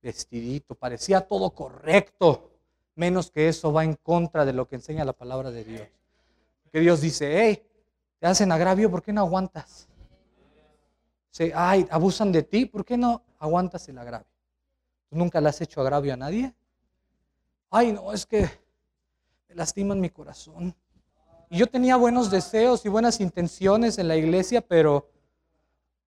[0.00, 2.50] vestidito, parecía todo correcto
[2.94, 5.88] menos que eso va en contra de lo que enseña la palabra de Dios.
[6.72, 7.62] Que Dios dice, hey,
[8.18, 9.88] te hacen agravio, ¿por qué no aguantas?
[11.28, 14.32] Se, ay, abusan de ti, ¿por qué no aguantas el agravio?
[15.10, 16.54] ¿Tú nunca le has hecho agravio a nadie?
[17.72, 18.48] Ay, no, es que
[19.48, 20.76] me lastiman mi corazón.
[21.50, 25.10] Y yo tenía buenos deseos y buenas intenciones en la iglesia, pero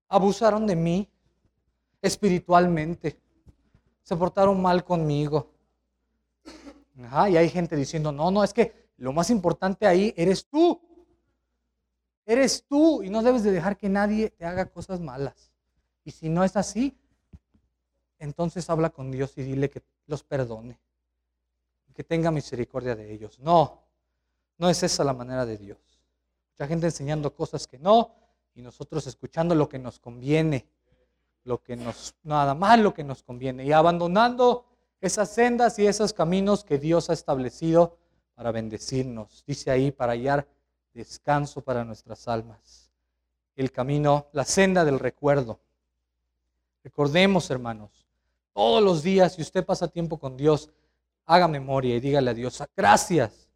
[0.08, 1.10] abusaron de mí
[2.00, 3.20] espiritualmente.
[4.02, 5.56] Se portaron mal conmigo
[7.28, 10.80] y hay gente diciendo, no, no, es que lo más importante ahí eres tú.
[12.24, 15.52] Eres tú y no debes de dejar que nadie te haga cosas malas.
[16.04, 16.96] Y si no es así,
[18.18, 20.80] entonces habla con Dios y dile que los perdone,
[21.96, 23.38] que tenga misericordia de ellos.
[23.40, 23.82] No,
[24.58, 25.78] no es esa la manera de Dios.
[26.52, 28.14] Mucha gente enseñando cosas que no
[28.54, 30.66] y nosotros escuchando lo que nos conviene,
[31.44, 34.66] lo que nos, nada más lo que nos conviene y abandonando
[35.00, 37.96] esas sendas y esos caminos que Dios ha establecido
[38.34, 39.42] para bendecirnos.
[39.46, 40.46] Dice ahí, para hallar
[40.92, 42.90] descanso para nuestras almas.
[43.54, 45.60] El camino, la senda del recuerdo.
[46.84, 48.06] Recordemos, hermanos,
[48.52, 50.70] todos los días, si usted pasa tiempo con Dios,
[51.26, 53.48] haga memoria y dígale a Dios, gracias,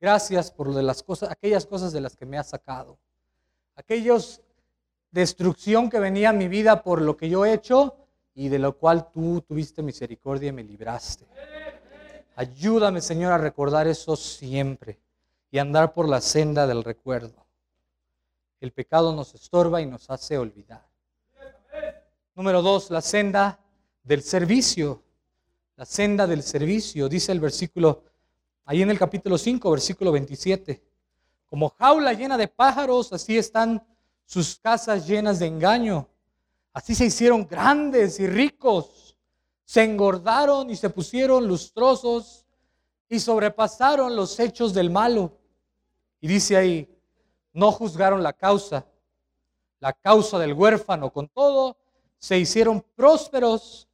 [0.00, 2.98] gracias por de las cosas, aquellas cosas de las que me ha sacado.
[3.76, 4.40] Aquellos
[5.10, 7.94] destrucción que venía a mi vida por lo que yo he hecho,
[8.34, 11.26] y de lo cual tú tuviste misericordia y me libraste.
[12.36, 15.00] Ayúdame, Señor, a recordar eso siempre
[15.50, 17.46] y andar por la senda del recuerdo.
[18.60, 20.86] El pecado nos estorba y nos hace olvidar.
[22.36, 23.58] Número dos, la senda
[24.04, 25.02] del servicio.
[25.78, 28.02] La senda del servicio, dice el versículo,
[28.64, 30.82] ahí en el capítulo 5, versículo 27.
[31.46, 33.86] Como jaula llena de pájaros, así están
[34.24, 36.08] sus casas llenas de engaño.
[36.72, 39.16] Así se hicieron grandes y ricos.
[39.64, 42.44] Se engordaron y se pusieron lustrosos
[43.08, 45.38] y sobrepasaron los hechos del malo.
[46.20, 46.92] Y dice ahí,
[47.52, 48.84] no juzgaron la causa,
[49.78, 51.12] la causa del huérfano.
[51.12, 51.76] Con todo,
[52.18, 53.87] se hicieron prósperos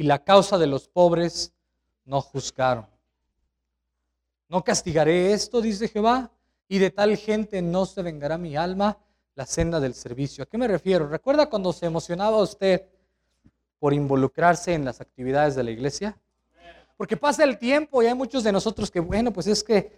[0.00, 1.52] y la causa de los pobres
[2.06, 2.86] no juzgaron.
[4.48, 6.30] No castigaré esto, dice Jehová,
[6.68, 8.96] y de tal gente no se vengará mi alma
[9.34, 10.42] la senda del servicio.
[10.42, 11.06] ¿A qué me refiero?
[11.06, 12.86] ¿Recuerda cuando se emocionaba usted
[13.78, 16.16] por involucrarse en las actividades de la iglesia?
[16.96, 19.92] Porque pasa el tiempo y hay muchos de nosotros que, bueno, pues es que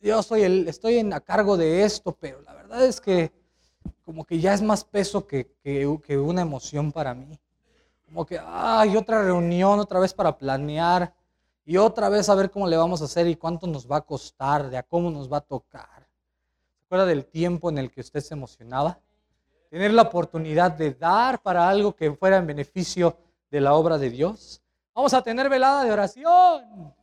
[0.00, 3.30] yo soy el, estoy a cargo de esto, pero la verdad es que
[4.04, 7.38] como que ya es más peso que, que una emoción para mí.
[8.06, 11.12] Como que, ay, otra reunión otra vez para planear
[11.64, 14.00] y otra vez a ver cómo le vamos a hacer y cuánto nos va a
[14.00, 15.96] costar, de a cómo nos va a tocar
[16.86, 19.00] acuerda del tiempo en el que usted se emocionaba?
[19.70, 23.16] Tener la oportunidad de dar para algo que fuera en beneficio
[23.50, 24.62] de la obra de Dios.
[24.94, 26.94] Vamos a tener velada de oración.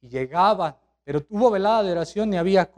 [0.00, 0.74] Y llegaban,
[1.04, 2.70] pero hubo velada de oración y había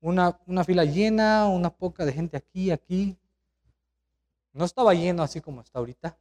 [0.00, 3.16] una, una fila llena, una poca de gente aquí, aquí.
[4.52, 6.16] No estaba lleno así como está ahorita.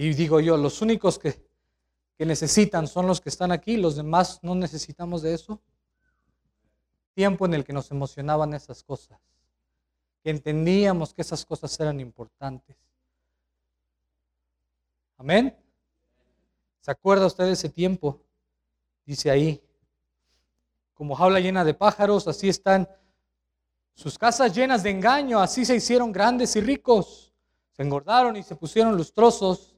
[0.00, 1.46] Y digo yo, los únicos que,
[2.16, 5.60] que necesitan son los que están aquí, los demás no necesitamos de eso
[7.14, 9.20] tiempo en el que nos emocionaban esas cosas,
[10.22, 12.78] que entendíamos que esas cosas eran importantes.
[15.18, 15.54] Amén.
[16.80, 18.22] ¿Se acuerda usted de ese tiempo?
[19.04, 19.62] Dice ahí,
[20.94, 22.88] como jaula llena de pájaros, así están
[23.92, 27.34] sus casas llenas de engaño, así se hicieron grandes y ricos.
[27.72, 29.76] Se engordaron y se pusieron lustrosos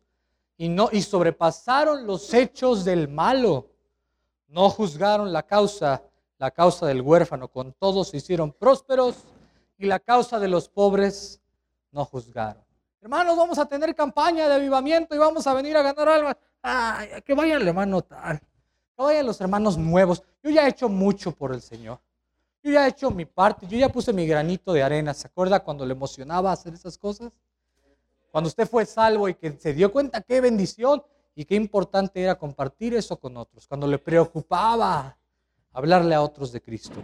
[0.57, 3.69] y, no, y sobrepasaron los hechos del malo.
[4.49, 6.03] No juzgaron la causa
[6.43, 9.15] la causa del huérfano, con todos se hicieron prósperos
[9.79, 11.41] y la causa de los pobres
[11.93, 12.65] no juzgaron.
[13.01, 16.37] Hermanos, vamos a tener campaña de avivamiento y vamos a venir a ganar almas.
[16.61, 20.21] Ay, que vaya el hermano tal, que vayan los hermanos nuevos.
[20.43, 22.01] Yo ya he hecho mucho por el Señor.
[22.61, 25.15] Yo ya he hecho mi parte, yo ya puse mi granito de arena.
[25.15, 27.33] ¿Se acuerda cuando le emocionaba hacer esas cosas?
[28.33, 31.03] Cuando usted fue salvo y que se dio cuenta qué bendición
[31.35, 33.69] y qué importante era compartir eso con otros.
[33.69, 35.19] Cuando le preocupaba
[35.71, 37.03] hablarle a otros de Cristo.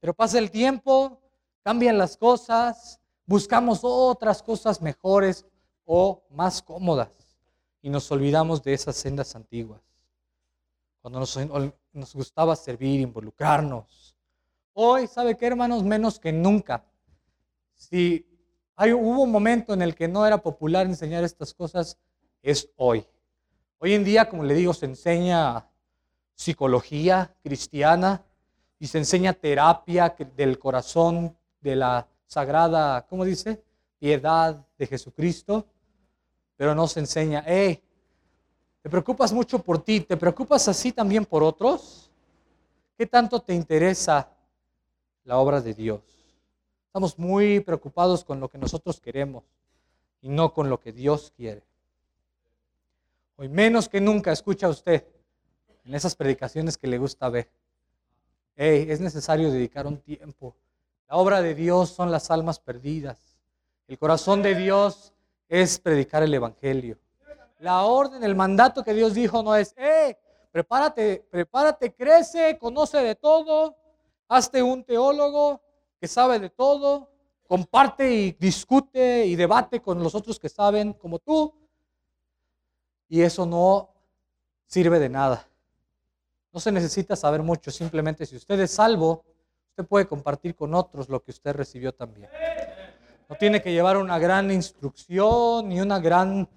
[0.00, 1.20] Pero pasa el tiempo,
[1.64, 5.44] cambian las cosas, buscamos otras cosas mejores
[5.84, 7.10] o más cómodas
[7.82, 9.80] y nos olvidamos de esas sendas antiguas.
[11.00, 14.14] Cuando nos, gustaba servir, involucrarnos.
[14.74, 15.82] Hoy, ¿sabe qué, hermanos?
[15.82, 16.84] Menos que nunca.
[17.74, 18.27] Si
[18.80, 21.98] hay, hubo un momento en el que no era popular enseñar estas cosas,
[22.40, 23.04] es hoy.
[23.78, 25.66] Hoy en día, como le digo, se enseña
[26.36, 28.24] psicología cristiana
[28.78, 33.64] y se enseña terapia del corazón, de la sagrada, ¿cómo dice?
[33.98, 35.66] Piedad de Jesucristo,
[36.56, 37.82] pero no se enseña, hey,
[38.80, 42.12] te preocupas mucho por ti, te preocupas así también por otros.
[42.96, 44.30] ¿Qué tanto te interesa
[45.24, 46.17] la obra de Dios?
[46.88, 49.44] Estamos muy preocupados con lo que nosotros queremos
[50.20, 51.62] y no con lo que Dios quiere.
[53.36, 55.06] Hoy menos que nunca escucha usted
[55.84, 57.48] en esas predicaciones que le gusta ver.
[58.56, 60.56] Hey, es necesario dedicar un tiempo
[61.08, 63.18] la obra de Dios son las almas perdidas.
[63.86, 65.14] El corazón de Dios
[65.48, 66.98] es predicar el Evangelio.
[67.60, 70.18] La orden, el mandato que Dios dijo no es, eh,
[70.52, 73.74] prepárate, prepárate, crece, conoce de todo,
[74.28, 75.62] hazte un teólogo
[76.00, 77.10] que sabe de todo,
[77.46, 81.54] comparte y discute y debate con los otros que saben como tú.
[83.08, 83.90] Y eso no
[84.66, 85.48] sirve de nada.
[86.52, 89.24] No se necesita saber mucho, simplemente si usted es salvo,
[89.78, 92.28] Usted puede compartir con otros lo que usted recibió también.
[93.28, 96.48] No tiene que llevar una gran instrucción ni una gran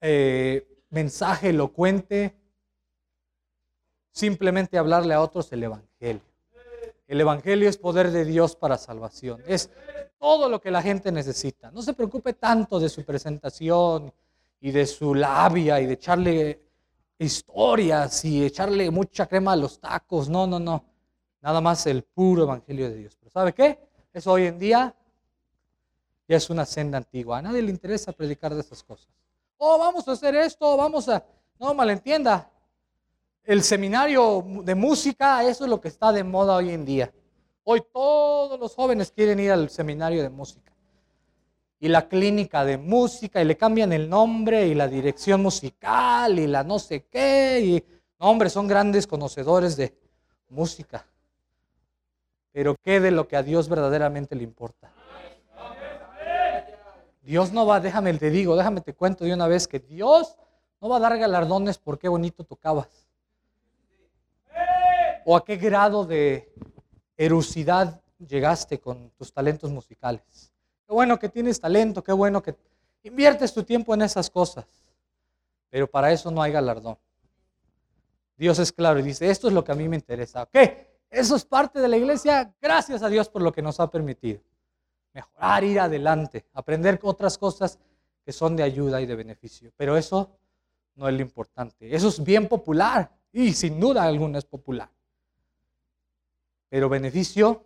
[0.00, 2.34] eh, mensaje elocuente.
[4.10, 6.22] Simplemente hablarle a otros el Evangelio.
[7.12, 9.42] El Evangelio es poder de Dios para salvación.
[9.46, 9.68] Es
[10.18, 11.70] todo lo que la gente necesita.
[11.70, 14.10] No se preocupe tanto de su presentación
[14.58, 16.62] y de su labia y de echarle
[17.18, 20.30] historias y echarle mucha crema a los tacos.
[20.30, 20.86] No, no, no.
[21.42, 23.14] Nada más el puro evangelio de Dios.
[23.20, 23.78] Pero ¿sabe qué?
[24.10, 24.96] Eso hoy en día
[26.26, 27.40] ya es una senda antigua.
[27.40, 29.10] A nadie le interesa predicar de esas cosas.
[29.58, 31.22] Oh, vamos a hacer esto, vamos a...
[31.60, 32.50] No malentienda.
[33.44, 37.12] El seminario de música, eso es lo que está de moda hoy en día.
[37.64, 40.72] Hoy todos los jóvenes quieren ir al seminario de música.
[41.80, 46.46] Y la clínica de música, y le cambian el nombre, y la dirección musical, y
[46.46, 47.60] la no sé qué.
[47.60, 47.84] Y,
[48.18, 49.92] hombre, son grandes conocedores de
[50.48, 51.04] música.
[52.52, 54.92] Pero ¿qué de lo que a Dios verdaderamente le importa?
[57.22, 60.36] Dios no va, déjame te digo, déjame te cuento de una vez que Dios
[60.80, 63.11] no va a dar galardones por qué bonito tocabas.
[65.24, 66.52] O a qué grado de
[67.16, 70.52] erucidad llegaste con tus talentos musicales.
[70.86, 72.56] Qué bueno que tienes talento, qué bueno que
[73.02, 74.66] inviertes tu tiempo en esas cosas.
[75.70, 76.98] Pero para eso no hay galardón.
[78.36, 80.46] Dios es claro y dice, esto es lo que a mí me interesa.
[80.46, 80.98] ¿Qué?
[81.10, 82.52] Eso es parte de la iglesia.
[82.60, 84.40] Gracias a Dios por lo que nos ha permitido.
[85.12, 87.78] Mejorar, ir adelante, aprender otras cosas
[88.24, 89.72] que son de ayuda y de beneficio.
[89.76, 90.30] Pero eso
[90.94, 91.94] no es lo importante.
[91.94, 94.90] Eso es bien popular y sin duda alguna es popular.
[96.72, 97.62] Pero beneficio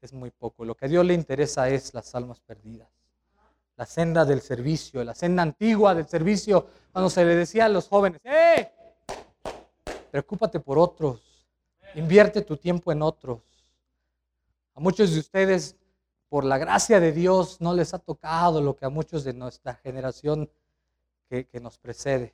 [0.00, 0.64] es muy poco.
[0.64, 2.88] Lo que a Dios le interesa es las almas perdidas.
[3.76, 7.88] La senda del servicio, la senda antigua del servicio, cuando se le decía a los
[7.88, 8.72] jóvenes, ¡eh!
[10.10, 11.20] Preocúpate por otros
[11.94, 13.40] Invierte tu tiempo en otros.
[14.74, 15.76] A muchos de ustedes,
[16.30, 19.74] por la gracia de Dios, no les ha tocado lo que a muchos de nuestra
[19.74, 20.48] generación
[21.28, 22.32] que, nos precede.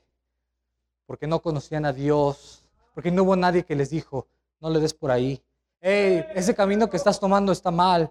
[1.06, 2.62] Porque no conocían a Dios.
[2.94, 4.28] Porque no hubo nadie que les dijo,
[4.60, 5.42] no le des por ahí.
[5.80, 8.10] Hey, ese camino que estás tomando está mal.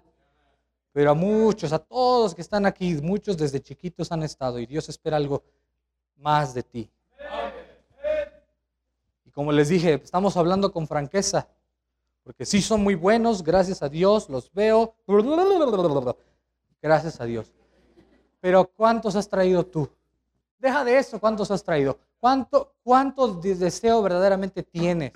[0.92, 4.88] Pero a muchos, a todos que están aquí, muchos desde chiquitos han estado y Dios
[4.88, 5.42] espera algo
[6.16, 6.90] más de ti
[9.36, 11.46] como les dije, estamos hablando con franqueza,
[12.24, 14.94] porque sí son muy buenos, gracias a Dios, los veo,
[16.80, 17.52] gracias a Dios.
[18.40, 19.90] Pero ¿cuántos has traído tú?
[20.58, 21.98] Deja de eso, ¿cuántos has traído?
[22.18, 25.12] ¿Cuánto, cuánto deseo verdaderamente tienes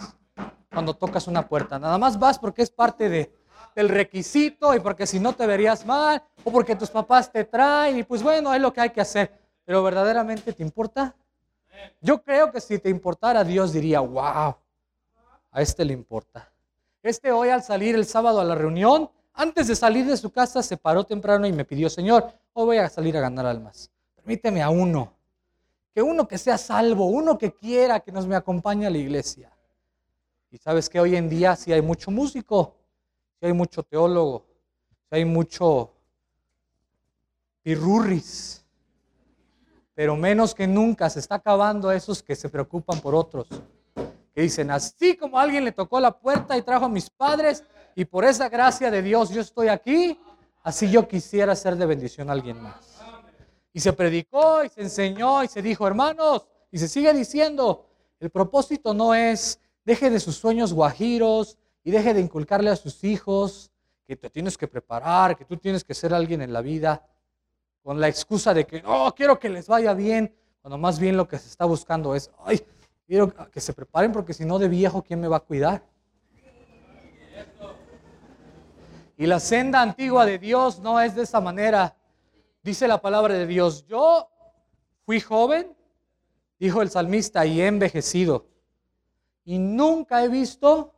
[0.73, 1.79] cuando tocas una puerta?
[1.79, 3.33] Nada más vas porque es parte de,
[3.75, 7.99] del requisito y porque si no te verías mal o porque tus papás te traen
[7.99, 9.33] y pues bueno, es lo que hay que hacer.
[9.65, 11.15] Pero verdaderamente te importa?
[12.01, 14.57] Yo creo que si te importara, Dios diría, wow,
[15.51, 16.51] a este le importa.
[17.03, 20.63] Este hoy al salir el sábado a la reunión, antes de salir de su casa,
[20.63, 23.91] se paró temprano y me pidió, Señor, hoy voy a salir a ganar almas.
[24.17, 25.15] Permíteme a uno,
[25.95, 29.51] que uno que sea salvo, uno que quiera que nos me acompañe a la iglesia.
[30.51, 32.75] Y sabes que hoy en día sí hay mucho músico,
[33.39, 34.47] si hay mucho teólogo,
[35.09, 35.93] si hay mucho
[37.63, 38.65] pirurris,
[39.95, 43.49] pero menos que nunca se está acabando esos que se preocupan por otros.
[44.35, 47.63] Que dicen, así como alguien le tocó la puerta y trajo a mis padres,
[47.95, 50.19] y por esa gracia de Dios yo estoy aquí,
[50.63, 53.01] así yo quisiera ser de bendición a alguien más.
[53.73, 57.87] Y se predicó y se enseñó y se dijo, hermanos, y se sigue diciendo,
[58.19, 63.03] el propósito no es, deje de sus sueños guajiros y deje de inculcarle a sus
[63.05, 63.71] hijos
[64.07, 67.07] que te tienes que preparar, que tú tienes que ser alguien en la vida,
[67.83, 71.27] con la excusa de que, no, quiero que les vaya bien, cuando más bien lo
[71.27, 72.61] que se está buscando es, ay,
[73.07, 75.83] quiero que se preparen porque si no de viejo, ¿quién me va a cuidar?
[79.17, 81.95] Y la senda antigua de Dios no es de esa manera.
[82.63, 84.31] Dice la palabra de Dios, yo
[85.05, 85.77] fui joven,
[86.59, 88.47] dijo el salmista, y he envejecido.
[89.51, 90.95] Y nunca he visto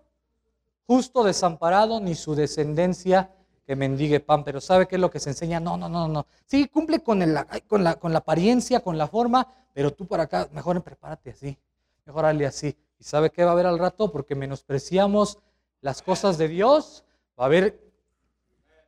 [0.86, 3.34] justo desamparado ni su descendencia
[3.64, 4.44] que mendigue pan.
[4.44, 5.58] Pero ¿sabe qué es lo que se enseña?
[5.58, 6.26] No, no, no, no.
[6.44, 7.34] Sí, cumple con, el,
[7.66, 11.56] con, la, con la apariencia, con la forma, pero tú por acá, mejor prepárate así,
[12.04, 12.76] mejor hazle así.
[12.98, 14.12] ¿Y sabe qué va a haber al rato?
[14.12, 15.38] Porque menospreciamos
[15.80, 17.04] las cosas de Dios.
[17.40, 17.80] Va a haber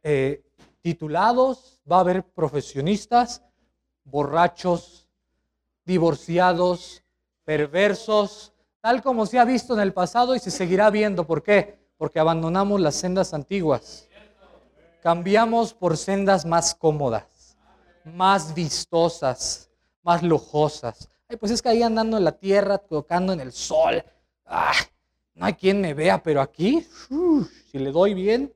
[0.02, 0.44] eh,
[0.82, 3.42] titulados, va a haber profesionistas,
[4.04, 5.08] borrachos,
[5.86, 7.02] divorciados,
[7.46, 8.53] perversos,
[8.85, 11.26] tal como se ha visto en el pasado y se seguirá viendo.
[11.26, 11.78] ¿Por qué?
[11.97, 14.07] Porque abandonamos las sendas antiguas.
[15.03, 17.57] Cambiamos por sendas más cómodas,
[18.05, 19.70] más vistosas,
[20.03, 21.09] más lujosas.
[21.26, 24.05] Ay, pues es que ahí andando en la tierra, tocando en el sol.
[24.45, 24.74] Ah,
[25.35, 26.87] no hay quien me vea, pero aquí,
[27.70, 28.53] si le doy bien,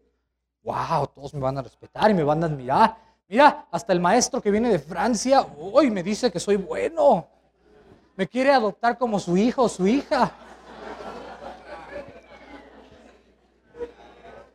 [0.63, 2.99] wow, todos me van a respetar y me van a admirar.
[3.29, 7.38] Mira, hasta el maestro que viene de Francia, hoy me dice que soy bueno.
[8.19, 10.33] Me quiere adoptar como su hijo o su hija.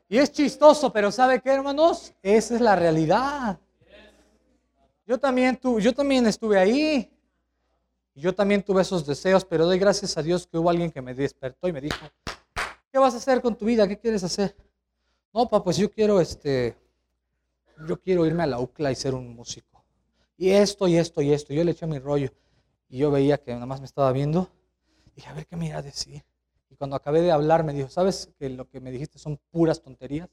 [0.09, 2.13] Y es chistoso, pero ¿sabe qué, hermanos?
[2.21, 3.57] Esa es la realidad.
[5.07, 7.09] Yo también, tu, yo también estuve ahí.
[8.13, 11.13] Yo también tuve esos deseos, pero doy gracias a Dios que hubo alguien que me
[11.13, 12.05] despertó y me dijo,
[12.91, 13.87] ¿qué vas a hacer con tu vida?
[13.87, 14.57] ¿Qué quieres hacer?
[15.33, 16.75] No, papá, pues yo quiero, este,
[17.87, 19.85] yo quiero irme a la UCLA y ser un músico.
[20.35, 21.53] Y esto, y esto, y esto.
[21.53, 22.29] Yo le eché mi rollo.
[22.93, 24.51] Y yo veía que nada más me estaba viendo.
[25.15, 26.23] Dije, a ver qué me iba a decir.
[26.69, 29.81] Y cuando acabé de hablar me dijo, ¿sabes que lo que me dijiste son puras
[29.81, 30.29] tonterías?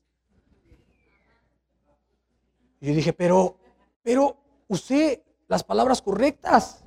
[2.78, 3.56] Y yo dije, pero,
[4.02, 4.36] pero
[4.68, 6.84] usé las palabras correctas.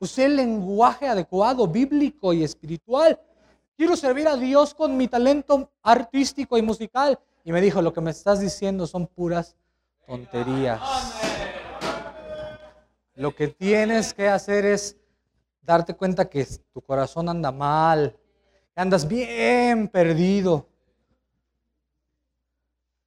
[0.00, 3.20] Usé el lenguaje adecuado, bíblico y espiritual.
[3.76, 7.16] Quiero servir a Dios con mi talento artístico y musical.
[7.44, 9.54] Y me dijo, lo que me estás diciendo son puras
[10.04, 10.80] tonterías.
[13.14, 14.96] Lo que tienes que hacer es
[15.62, 18.16] darte cuenta que tu corazón anda mal,
[18.74, 20.68] que andas bien perdido.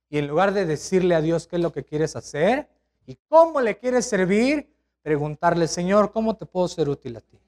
[0.10, 2.70] Y en lugar de decirle a Dios qué es lo que quieres hacer
[3.06, 7.40] y cómo le quieres servir, preguntarle, Señor, ¿cómo te puedo ser útil a ti?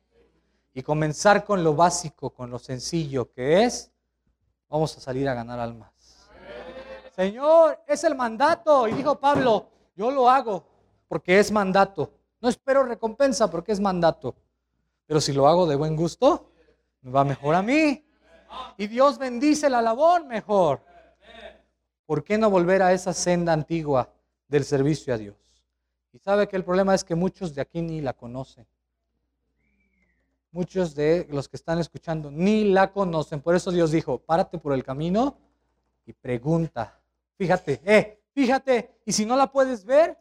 [0.74, 3.92] Y comenzar con lo básico, con lo sencillo que es,
[4.70, 5.92] vamos a salir a ganar almas.
[7.16, 8.88] Señor, es el mandato.
[8.88, 10.64] Y dijo Pablo, yo lo hago
[11.08, 12.12] porque es mandato.
[12.40, 14.36] No espero recompensa porque es mandato.
[15.08, 16.52] Pero si lo hago de buen gusto,
[17.02, 18.06] me va mejor a mí.
[18.78, 20.82] Y Dios bendice la labor mejor.
[22.06, 24.14] ¿Por qué no volver a esa senda antigua
[24.48, 25.36] del servicio a Dios?
[26.14, 28.68] Y sabe que el problema es que muchos de aquí ni la conocen.
[30.52, 33.42] Muchos de los que están escuchando ni la conocen.
[33.42, 35.38] Por eso Dios dijo, párate por el camino
[36.06, 36.98] y pregunta
[37.38, 39.00] Fíjate, eh, fíjate.
[39.06, 40.18] Y si no la puedes ver,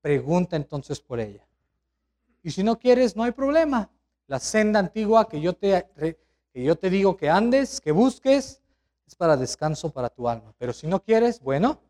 [0.00, 1.43] pregunta entonces por ella.
[2.44, 3.90] Y si no quieres, no hay problema.
[4.26, 5.88] La senda antigua que yo te,
[6.52, 8.60] que yo te digo que andes, que busques,
[9.06, 10.54] es para descanso para tu alma.
[10.58, 11.80] Pero si no quieres, bueno,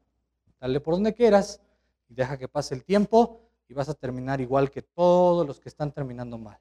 [0.61, 1.61] dale por donde quieras
[2.09, 5.69] y deja que pase el tiempo y vas a terminar igual que todos los que
[5.69, 6.61] están terminando mal.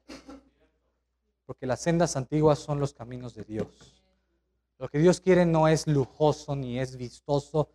[1.46, 3.68] Porque las sendas antiguas son los caminos de Dios.
[4.78, 7.70] Lo que Dios quiere no es lujoso ni es vistoso,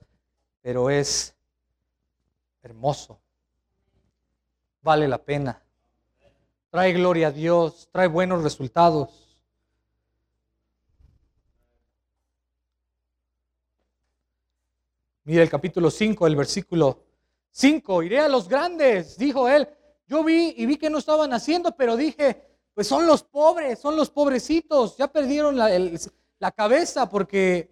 [0.62, 1.34] pero es
[2.62, 3.22] hermoso.
[4.82, 5.64] Vale la pena.
[6.70, 9.10] Trae gloria a Dios, trae buenos resultados.
[15.24, 17.04] Mira el capítulo 5, el versículo
[17.50, 18.04] 5.
[18.04, 19.68] Iré a los grandes, dijo él.
[20.06, 22.44] Yo vi y vi que no estaban haciendo, pero dije,
[22.76, 25.70] pues son los pobres, son los pobrecitos, ya perdieron la,
[26.40, 27.70] la cabeza porque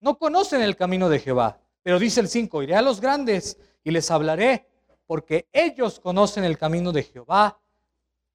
[0.00, 1.60] no conocen el camino de Jehová.
[1.82, 4.68] Pero dice el 5, iré a los grandes y les hablaré,
[5.06, 7.60] porque ellos conocen el camino de Jehová,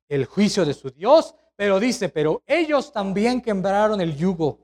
[0.10, 1.36] el juicio de su Dios.
[1.56, 4.60] Pero dice, pero ellos también quebraron el yugo,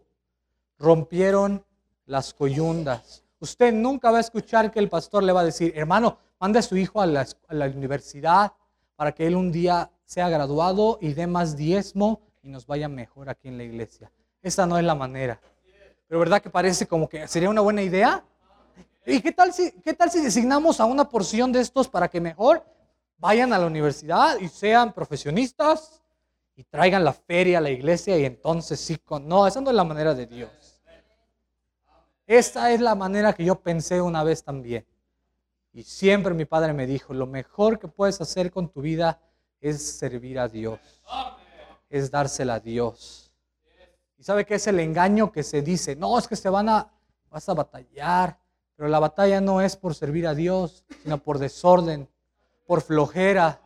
[0.78, 1.64] rompieron
[2.06, 3.24] las coyundas.
[3.40, 6.62] Usted nunca va a escuchar que el pastor le va a decir, hermano, mande a
[6.62, 8.54] su hijo a la, a la universidad
[8.96, 13.30] para que él un día sea graduado y dé más diezmo y nos vaya mejor
[13.30, 14.12] aquí en la iglesia.
[14.42, 15.40] Esa no es la manera.
[16.08, 18.24] Pero ¿verdad que parece como que sería una buena idea?
[19.06, 22.20] ¿Y qué tal si, qué tal si designamos a una porción de estos para que
[22.20, 22.64] mejor
[23.22, 26.02] vayan a la universidad y sean profesionistas
[26.56, 29.28] y traigan la feria a la iglesia y entonces sí, con...
[29.28, 30.82] no, esa no es la manera de Dios.
[32.26, 34.86] Esta es la manera que yo pensé una vez también.
[35.72, 39.22] Y siempre mi padre me dijo, lo mejor que puedes hacer con tu vida
[39.62, 40.80] es servir a Dios,
[41.90, 43.32] es dársela a Dios.
[44.18, 45.96] ¿Y sabe qué es el engaño que se dice?
[45.96, 46.92] No, es que se van a,
[47.30, 48.40] vas a batallar,
[48.76, 52.10] pero la batalla no es por servir a Dios, sino por desorden,
[52.72, 53.60] por flojera,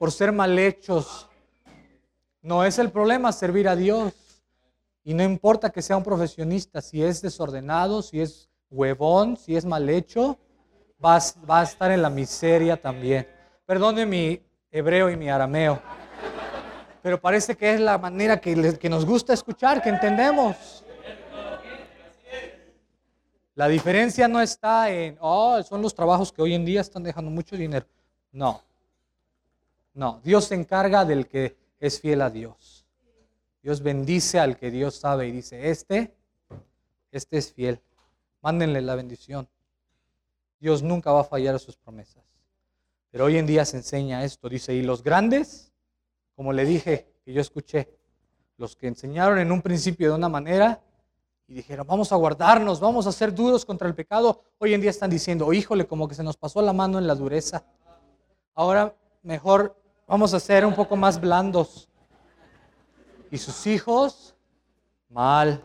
[0.00, 1.28] por ser mal hechos.
[2.42, 4.14] No es el problema servir a Dios.
[5.04, 9.64] Y no importa que sea un profesionista, si es desordenado, si es huevón, si es
[9.64, 10.40] mal hecho,
[11.00, 13.28] va a, estar en la miseria también.
[13.64, 15.80] Perdone mi hebreo y mi arameo,
[17.02, 20.82] pero parece que es la manera que, que nos gusta escuchar, que entendemos.
[23.54, 27.30] La diferencia no está en, oh, son los trabajos que hoy en día están dejando
[27.30, 27.86] mucho dinero.
[28.36, 28.62] No.
[29.94, 32.84] No, Dios se encarga del que es fiel a Dios.
[33.62, 36.14] Dios bendice al que Dios sabe y dice, este,
[37.10, 37.80] este es fiel.
[38.42, 39.48] Mándenle la bendición.
[40.60, 42.22] Dios nunca va a fallar a sus promesas.
[43.10, 44.50] Pero hoy en día se enseña esto.
[44.50, 45.72] Dice, y los grandes,
[46.34, 47.88] como le dije, que yo escuché,
[48.58, 50.82] los que enseñaron en un principio de una manera
[51.48, 54.90] y dijeron, vamos a guardarnos, vamos a ser duros contra el pecado, hoy en día
[54.90, 57.64] están diciendo, oh, híjole, como que se nos pasó la mano en la dureza.
[58.56, 59.76] Ahora mejor
[60.06, 61.90] vamos a ser un poco más blandos.
[63.30, 64.34] Y sus hijos,
[65.10, 65.62] mal.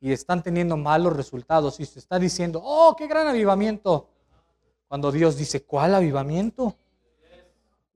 [0.00, 1.80] Y están teniendo malos resultados.
[1.80, 4.08] Y se está diciendo, oh, qué gran avivamiento.
[4.86, 6.76] Cuando Dios dice, ¿cuál avivamiento?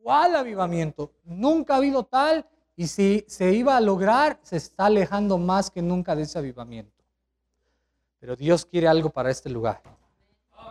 [0.02, 1.12] ¿Cuál avivamiento?
[1.22, 5.80] Nunca ha habido tal y si se iba a lograr, se está alejando más que
[5.80, 7.04] nunca de ese avivamiento.
[8.18, 9.80] Pero Dios quiere algo para este lugar.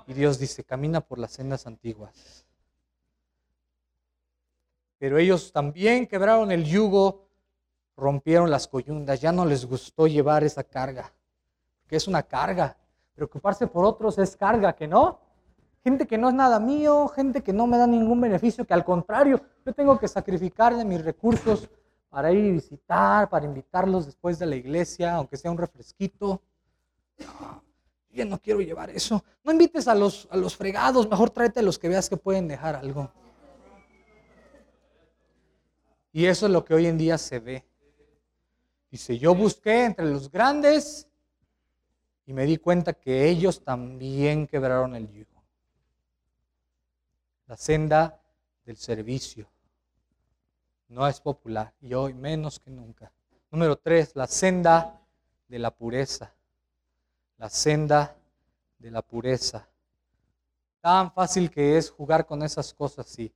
[0.05, 2.46] Y Dios dice, camina por las sendas antiguas.
[4.97, 7.27] Pero ellos también quebraron el yugo,
[7.95, 11.13] rompieron las coyundas, ya no les gustó llevar esa carga,
[11.87, 12.77] que es una carga.
[13.13, 15.19] Preocuparse por otros es carga, ¿que no?
[15.83, 18.83] Gente que no es nada mío, gente que no me da ningún beneficio, que al
[18.83, 21.69] contrario, yo tengo que sacrificar de mis recursos
[22.09, 26.41] para ir a visitar, para invitarlos después de la iglesia, aunque sea un refresquito.
[28.09, 29.23] yo no quiero llevar eso.
[29.43, 32.47] No invites a los, a los fregados, mejor tráete a los que veas que pueden
[32.47, 33.11] dejar algo.
[36.11, 37.65] Y eso es lo que hoy en día se ve.
[38.89, 41.07] Dice, yo busqué entre los grandes
[42.25, 45.43] y me di cuenta que ellos también quebraron el yugo.
[47.47, 48.21] La senda
[48.65, 49.49] del servicio
[50.89, 53.11] no es popular y hoy menos que nunca.
[53.51, 55.01] Número tres, la senda
[55.47, 56.33] de la pureza.
[57.37, 58.15] La senda
[58.77, 59.69] de la pureza.
[60.81, 63.33] Tan fácil que es jugar con esas cosas y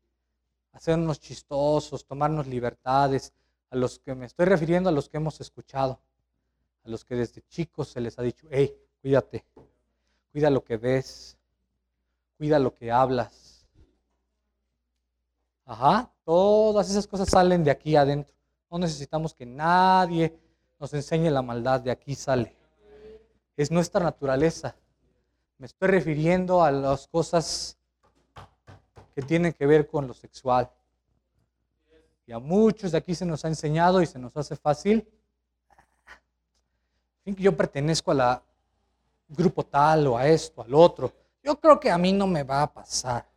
[0.72, 3.34] hacernos chistosos, tomarnos libertades.
[3.69, 6.01] A los que me estoy refiriendo a los que hemos escuchado,
[6.84, 9.45] a los que desde chicos se les ha dicho, hey, cuídate,
[10.32, 11.38] cuida lo que ves,
[12.38, 13.65] cuida lo que hablas.
[15.63, 18.34] Ajá, Todas esas cosas salen de aquí adentro.
[18.69, 20.34] No necesitamos que nadie
[20.80, 22.55] nos enseñe la maldad, de aquí sale.
[23.57, 24.78] Es nuestra naturaleza.
[25.57, 27.78] Me estoy refiriendo a las cosas
[29.14, 30.70] que tienen que ver con lo sexual.
[32.26, 35.07] Y a muchos de aquí se nos ha enseñado y se nos hace fácil.
[37.26, 38.43] Yo pertenezco a la
[39.28, 41.14] grupo tal o a esto, al otro.
[41.43, 43.28] Yo creo que a mí no me va a pasar.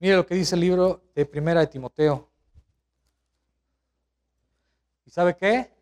[0.00, 2.28] Mire lo que dice el libro de Primera de Timoteo.
[5.04, 5.77] ¿Y sabe qué?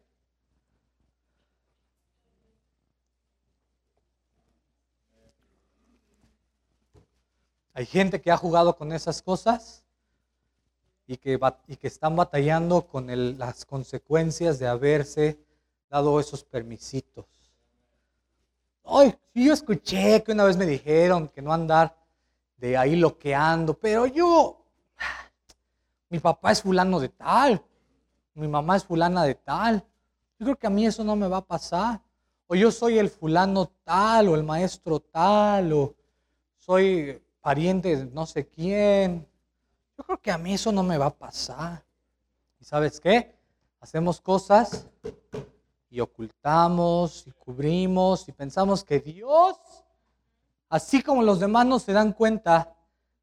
[7.77, 9.85] Hay gente que ha jugado con esas cosas
[11.07, 11.39] y que,
[11.83, 13.07] están batallando con
[13.37, 15.39] las consecuencias de haberse
[15.91, 17.27] dado esos permisitos.
[18.83, 21.95] Ay, yo escuché que una vez me dijeron que no andar
[22.57, 24.65] de ahí loqueando, pero yo,
[26.09, 27.63] mi papá es fulano de tal,
[28.33, 29.85] mi mamá es fulana de tal.
[30.39, 32.01] Yo creo que a mí eso no me va a pasar.
[32.47, 35.95] O yo soy el fulano tal, o el maestro tal, o
[36.57, 39.25] soy pariente de no sé quién.
[39.97, 41.85] Yo creo que a mí eso no me va a pasar.
[42.59, 43.37] ¿Y sabes qué?
[43.79, 44.89] hacemos cosas
[45.89, 49.57] y ocultamos y cubrimos y pensamos que Dios,
[50.69, 52.75] así como los demás no se dan cuenta,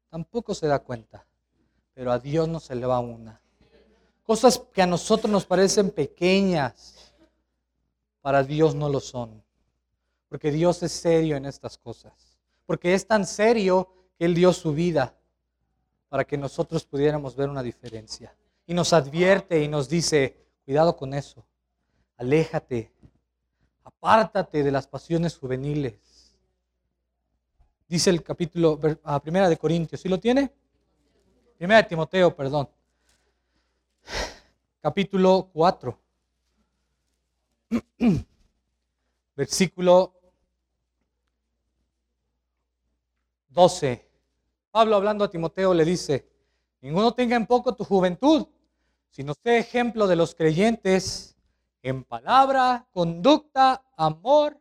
[0.08, 1.26] tampoco se da cuenta.
[1.92, 3.38] Pero a Dios no se le va una.
[4.22, 7.12] Cosas que a nosotros nos parecen pequeñas,
[8.22, 9.44] para Dios no lo son.
[10.30, 12.38] Porque Dios es serio en estas cosas.
[12.64, 15.16] Porque es tan serio que Él dio su vida
[16.08, 18.36] para que nosotros pudiéramos ver una diferencia.
[18.66, 21.44] Y nos advierte y nos dice, cuidado con eso,
[22.16, 22.92] aléjate,
[23.82, 26.38] apártate de las pasiones juveniles.
[27.88, 30.52] Dice el capítulo, a primera de Corintios, ¿sí lo tiene?
[31.58, 32.68] Primera de Timoteo, perdón.
[34.80, 35.98] Capítulo 4.
[39.36, 40.14] Versículo
[43.48, 44.03] 12.
[44.74, 46.28] Pablo hablando a Timoteo le dice,
[46.80, 48.48] ninguno tenga en poco tu juventud,
[49.08, 51.36] sino sé ejemplo de los creyentes
[51.80, 54.58] en palabra, conducta, amor,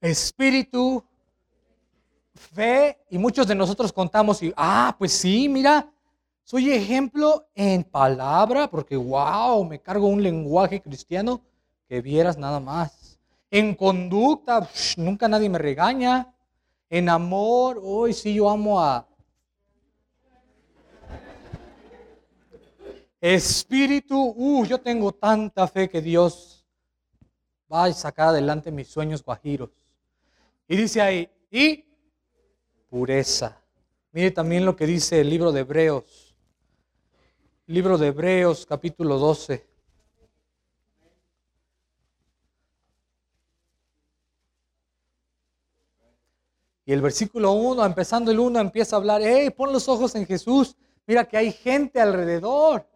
[0.00, 1.04] espíritu,
[2.32, 2.98] fe.
[3.10, 5.92] Y muchos de nosotros contamos y, ah, pues sí, mira,
[6.42, 11.42] soy ejemplo en palabra, porque wow, me cargo un lenguaje cristiano
[11.86, 13.18] que vieras nada más.
[13.50, 14.66] En conducta,
[14.96, 16.32] nunca nadie me regaña.
[16.88, 19.06] En amor, hoy sí yo amo a...
[23.20, 26.64] Espíritu, uh, yo tengo tanta fe que Dios
[27.72, 29.70] va a sacar adelante mis sueños guajiros.
[30.68, 31.84] Y dice ahí, y
[32.88, 33.60] pureza.
[34.12, 36.36] Mire también lo que dice el libro de Hebreos.
[37.66, 39.75] Libro de Hebreos, capítulo 12.
[46.88, 50.24] Y el versículo 1, empezando el 1, empieza a hablar, hey, pon los ojos en
[50.24, 52.86] Jesús, mira que hay gente alrededor.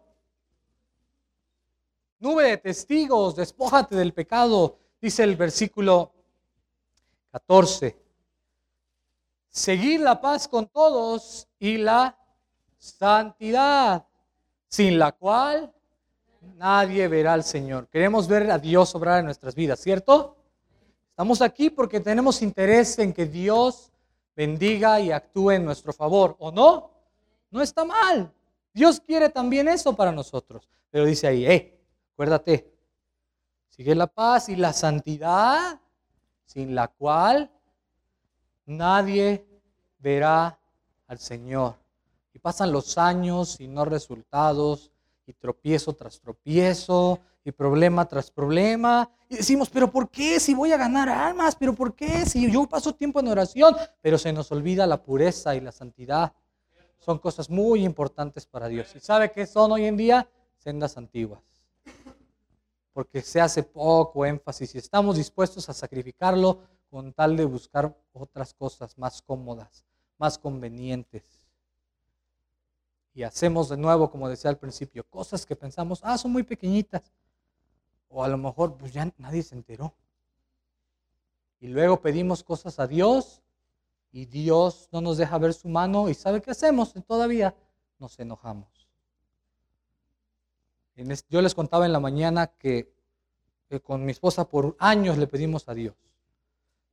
[2.19, 6.13] Nube de testigos, despójate del pecado, dice el versículo
[7.31, 8.01] 14.
[9.49, 12.17] Seguir la paz con todos y la
[12.77, 14.07] santidad,
[14.69, 15.73] sin la cual
[16.55, 17.89] nadie verá al Señor.
[17.89, 20.37] Queremos ver a Dios obrar en nuestras vidas, ¿cierto?
[21.21, 23.91] Estamos aquí porque tenemos interés en que Dios
[24.35, 26.89] bendiga y actúe en nuestro favor, ¿o no?
[27.51, 28.33] No está mal.
[28.73, 30.67] Dios quiere también eso para nosotros.
[30.89, 31.79] Pero dice ahí, eh,
[32.11, 32.73] acuérdate,
[33.69, 35.79] sigue la paz y la santidad,
[36.47, 37.51] sin la cual
[38.65, 39.45] nadie
[39.99, 40.57] verá
[41.05, 41.75] al Señor.
[42.33, 44.91] Y pasan los años y no resultados,
[45.27, 49.09] y tropiezo tras tropiezo, y problema tras problema.
[49.29, 51.55] Y decimos, pero ¿por qué si voy a ganar almas?
[51.55, 53.75] ¿Pero por qué si yo paso tiempo en oración?
[54.01, 56.33] Pero se nos olvida la pureza y la santidad.
[56.99, 58.95] Son cosas muy importantes para Dios.
[58.95, 60.29] ¿Y sabe qué son hoy en día?
[60.57, 61.41] Sendas antiguas.
[62.93, 68.53] Porque se hace poco énfasis y estamos dispuestos a sacrificarlo con tal de buscar otras
[68.53, 69.85] cosas más cómodas,
[70.17, 71.23] más convenientes.
[73.13, 77.11] Y hacemos de nuevo, como decía al principio, cosas que pensamos, ah, son muy pequeñitas.
[78.11, 79.93] O a lo mejor pues ya nadie se enteró.
[81.59, 83.41] Y luego pedimos cosas a Dios
[84.11, 86.93] y Dios no nos deja ver su mano y ¿sabe qué hacemos?
[87.07, 87.55] Todavía
[87.99, 88.67] nos enojamos.
[91.29, 92.93] Yo les contaba en la mañana que,
[93.83, 95.95] con mi esposa por años le pedimos a Dios.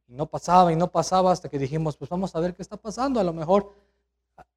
[0.06, 2.76] Y no pasaba y no pasaba hasta que dijimos, pues vamos a ver qué está
[2.76, 3.20] pasando.
[3.20, 3.74] A lo mejor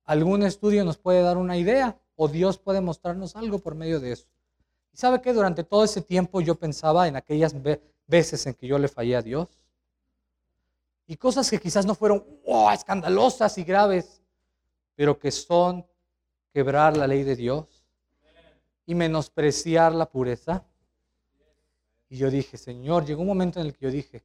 [0.06, 4.14] algún estudio nos puede dar una idea o Dios puede mostrarnos algo por medio de
[4.14, 4.28] eso.
[4.94, 7.56] Y sabe que durante todo ese tiempo yo pensaba en aquellas
[8.08, 9.48] veces en que yo le fallé a Dios.
[11.08, 12.26] Y cosas que quizás no fueron
[12.74, 14.22] escandalosas y graves,
[14.96, 15.86] pero que son
[16.54, 17.86] quebrar la ley de Dios
[18.86, 20.66] y menospreciar la pureza.
[22.10, 24.24] Y yo dije, Señor, llegó un momento en el que yo dije,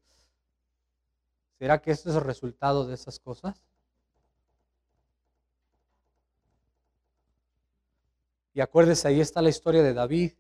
[1.59, 3.63] ¿será que esto es el resultado de esas cosas?
[8.55, 10.33] Y acuérdese, ahí está la historia de David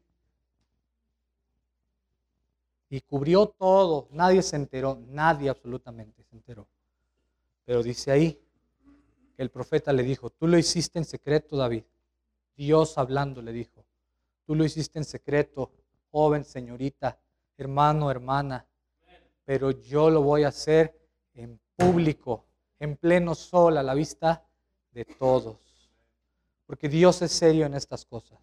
[2.89, 4.09] y cubrió todo.
[4.11, 6.66] Nadie se enteró, nadie absolutamente se enteró.
[7.64, 8.41] Pero dice ahí
[9.37, 11.84] que el profeta le dijo, tú lo hiciste en secreto, David.
[12.57, 13.84] Dios hablando le dijo,
[14.47, 15.70] tú lo hiciste en secreto,
[16.11, 17.18] joven, señorita,
[17.59, 18.66] hermano, hermana.
[19.45, 20.99] Pero yo lo voy a hacer
[21.34, 22.45] en público,
[22.78, 24.45] en pleno sol, a la vista
[24.93, 25.59] de todos.
[26.66, 28.39] Porque Dios es serio en estas cosas.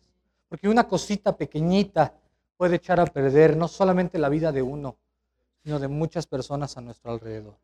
[0.48, 2.14] Porque una cosita pequeñita
[2.58, 4.98] puede echar a perder no solamente la vida de uno,
[5.64, 7.58] sino de muchas personas a nuestro alrededor.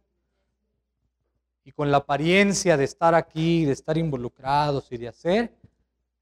[1.63, 5.53] Y con la apariencia de estar aquí, de estar involucrados y de hacer,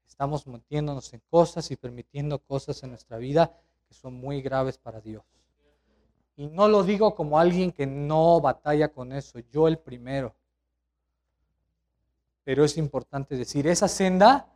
[0.06, 3.52] estamos metiéndonos en cosas y permitiendo cosas en nuestra vida
[3.88, 5.24] que son muy graves para Dios.
[6.36, 10.34] Y no lo digo como alguien que no batalla con eso, yo el primero.
[12.44, 14.46] Pero es importante decir, esa senda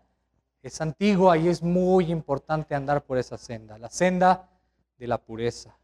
[0.62, 4.48] es antigua y es muy importante andar por esa senda, la senda
[4.96, 5.76] de la pureza,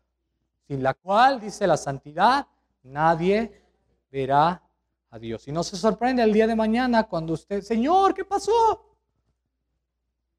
[0.67, 2.47] sin la cual, dice la santidad,
[2.85, 3.61] nadie
[4.11, 4.63] verá
[5.11, 5.49] a Dios.
[5.49, 8.97] Y no se sorprende el día de mañana cuando usted, Señor, ¿qué pasó?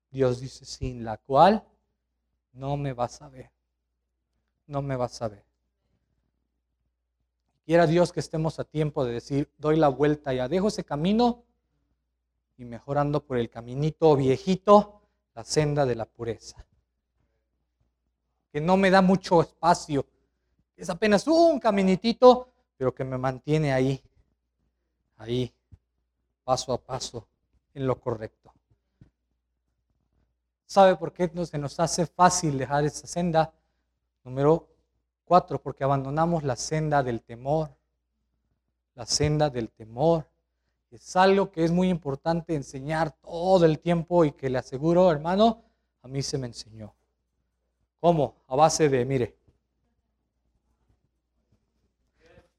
[0.09, 1.63] Dios dice, sin la cual
[2.53, 3.51] no me vas a ver,
[4.67, 5.45] no me vas a ver.
[7.65, 11.43] Quiera Dios que estemos a tiempo de decir, doy la vuelta, ya dejo ese camino
[12.59, 15.01] y mejorando por el caminito viejito,
[15.33, 16.65] la senda de la pureza.
[18.51, 20.05] Que no me da mucho espacio,
[20.75, 24.01] es apenas un caminitito, pero que me mantiene ahí,
[25.17, 25.53] ahí,
[26.43, 27.27] paso a paso,
[27.73, 28.53] en lo correcto.
[30.65, 33.53] ¿Sabe por qué no se nos hace fácil dejar esa senda?
[34.23, 34.69] Número
[35.25, 37.75] Cuatro, porque abandonamos la senda del temor.
[38.95, 40.28] La senda del temor.
[40.91, 45.61] Es algo que es muy importante enseñar todo el tiempo y que le aseguro, hermano,
[46.01, 46.93] a mí se me enseñó.
[47.99, 48.35] ¿Cómo?
[48.47, 49.35] A base de, mire.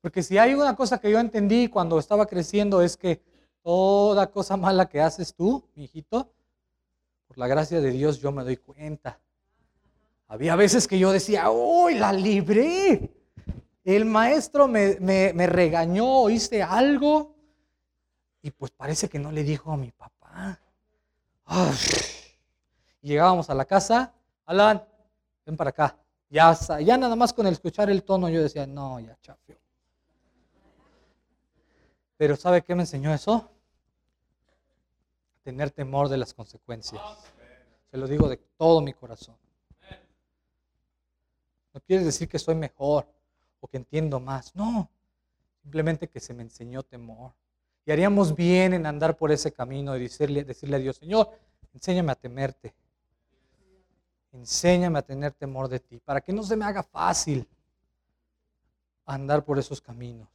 [0.01, 3.22] Porque si hay una cosa que yo entendí cuando estaba creciendo es que
[3.62, 6.33] toda cosa mala que haces tú, mi hijito,
[7.26, 9.20] por la gracia de Dios yo me doy cuenta.
[10.28, 13.11] Había veces que yo decía, ¡uy, la libré!
[13.85, 14.97] El maestro me,
[15.47, 17.35] regañó, hice algo,
[18.43, 20.59] y pues parece que no le dijo a mi papá.
[23.03, 24.14] Llegábamos a la casa,
[24.47, 24.82] Alan,
[25.45, 25.97] ven para acá.
[26.28, 29.57] Ya, ya nada más con el escuchar el tono yo decía, no, ya chafio.
[32.16, 33.51] Pero ¿sabe qué me enseñó eso?
[35.43, 37.03] Tener temor de las consecuencias.
[37.91, 39.36] Se lo digo de todo mi corazón.
[41.72, 43.07] No quiere decir que soy mejor
[43.61, 44.55] o que entiendo más.
[44.55, 44.88] No,
[45.62, 47.32] simplemente que se me enseñó temor.
[47.87, 51.31] Y haríamos bien en andar por ese camino y decirle, decirle a Dios, Señor,
[51.72, 52.74] enséñame a temerte.
[54.33, 57.49] Enséñame a tener temor de ti, para que no se me haga fácil
[59.05, 60.28] andar por esos caminos.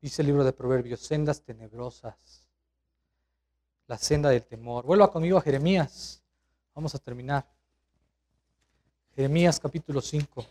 [0.00, 2.46] Dice el libro de Proverbios, sendas tenebrosas,
[3.86, 4.84] la senda del temor.
[4.84, 6.22] Vuelva conmigo a Jeremías.
[6.74, 7.46] Vamos a terminar.
[9.16, 10.44] Jeremías capítulo 5.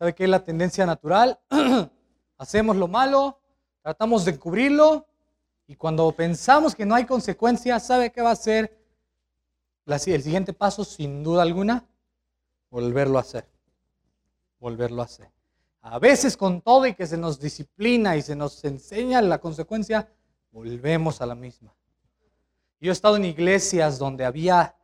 [0.00, 1.38] ¿Sabe qué es la tendencia natural?
[2.38, 3.38] Hacemos lo malo,
[3.82, 5.06] tratamos de cubrirlo
[5.68, 8.76] y cuando pensamos que no hay consecuencias, ¿sabe qué va a ser
[9.86, 10.84] el siguiente paso?
[10.84, 11.86] Sin duda alguna,
[12.70, 13.46] volverlo a hacer
[14.60, 15.30] volverlo a hacer.
[15.80, 20.12] A veces con todo y que se nos disciplina y se nos enseña la consecuencia,
[20.52, 21.74] volvemos a la misma.
[22.80, 24.76] Yo he estado en iglesias donde había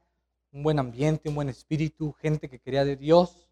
[0.52, 3.45] un buen ambiente, un buen espíritu, gente que quería de Dios,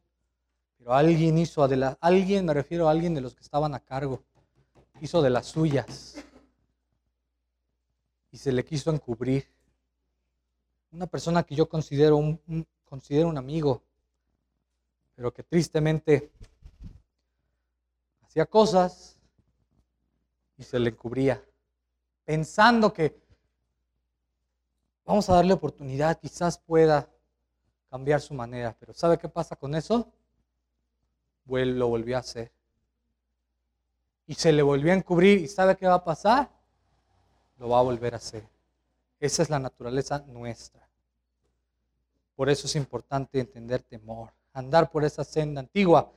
[0.84, 4.22] pero alguien hizo, de alguien, me refiero a alguien de los que estaban a cargo,
[5.00, 6.16] hizo de las suyas
[8.30, 9.48] y se le quiso encubrir.
[10.92, 13.82] Una persona que yo considero un, considero un amigo,
[15.14, 16.30] pero que tristemente
[18.20, 19.16] hacía cosas
[20.58, 21.42] y se le cubría,
[22.26, 23.18] pensando que
[25.06, 27.08] vamos a darle oportunidad, quizás pueda
[27.88, 30.12] cambiar su manera, pero ¿sabe qué pasa con eso?
[31.46, 32.52] Lo volvió a hacer.
[34.26, 36.50] Y se le volvió a encubrir y ¿sabe qué va a pasar?
[37.58, 38.48] Lo va a volver a hacer.
[39.20, 40.88] Esa es la naturaleza nuestra.
[42.34, 46.10] Por eso es importante entender temor andar por esa senda antigua.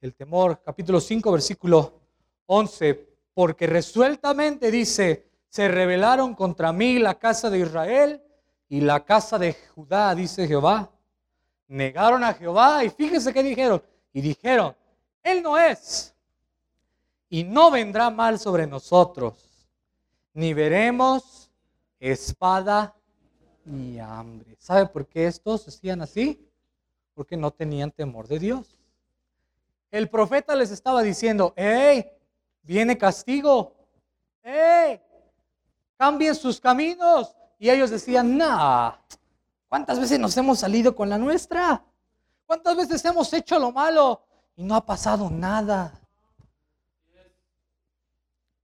[0.00, 2.00] El temor, capítulo 5, versículo
[2.46, 8.22] 11, porque resueltamente dice, se rebelaron contra mí la casa de Israel
[8.68, 10.90] y la casa de Judá, dice Jehová.
[11.68, 13.82] Negaron a Jehová y fíjese qué dijeron.
[14.14, 14.74] Y dijeron,
[15.22, 16.14] Él no es
[17.28, 19.68] y no vendrá mal sobre nosotros,
[20.32, 21.50] ni veremos
[22.00, 22.94] espada
[23.66, 24.56] ni hambre.
[24.58, 26.40] ¿Sabe por qué estos decían así?
[27.14, 28.76] porque no tenían temor de Dios.
[29.90, 32.06] El profeta les estaba diciendo, hey,
[32.62, 33.74] viene castigo,
[34.42, 35.00] hey,
[35.96, 37.34] cambien sus caminos.
[37.58, 38.94] Y ellos decían, nah,
[39.68, 41.84] ¿cuántas veces nos hemos salido con la nuestra?
[42.46, 44.22] ¿Cuántas veces hemos hecho lo malo
[44.56, 46.00] y no ha pasado nada?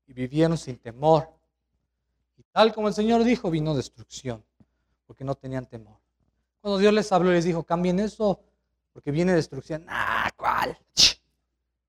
[0.06, 1.28] Y vivieron sin temor.
[2.36, 4.44] Y tal como el Señor dijo, vino destrucción,
[5.06, 5.98] porque no tenían temor.
[6.60, 8.40] Cuando Dios les habló, les dijo, cambien eso,
[8.92, 9.86] porque viene destrucción.
[9.88, 10.76] Ah, ¿cuál?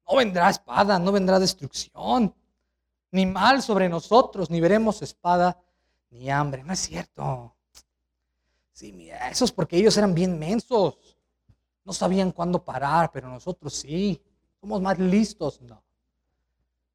[0.07, 2.33] No vendrá espada, no vendrá destrucción,
[3.11, 5.57] ni mal sobre nosotros, ni veremos espada,
[6.09, 6.63] ni hambre.
[6.63, 7.55] No es cierto.
[8.71, 10.97] Sí, mira, eso es porque ellos eran bien mensos.
[11.91, 14.21] No sabían cuándo parar, pero nosotros sí.
[14.61, 15.59] Somos más listos.
[15.59, 15.83] No.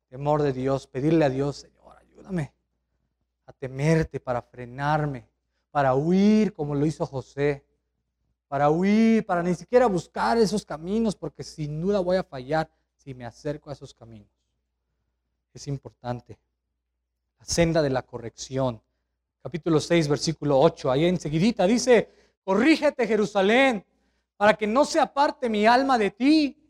[0.09, 2.55] Temor de Dios, pedirle a Dios, Señor, ayúdame
[3.45, 5.29] a temerte para frenarme,
[5.71, 7.63] para huir como lo hizo José,
[8.49, 13.13] para huir, para ni siquiera buscar esos caminos, porque sin duda voy a fallar si
[13.13, 14.31] me acerco a esos caminos.
[15.53, 16.39] Es importante.
[17.39, 18.81] La senda de la corrección.
[19.43, 20.91] Capítulo 6, versículo 8.
[20.91, 22.09] Ahí enseguidita dice,
[22.43, 23.85] corrígete Jerusalén,
[24.37, 26.63] para que no se aparte mi alma de ti,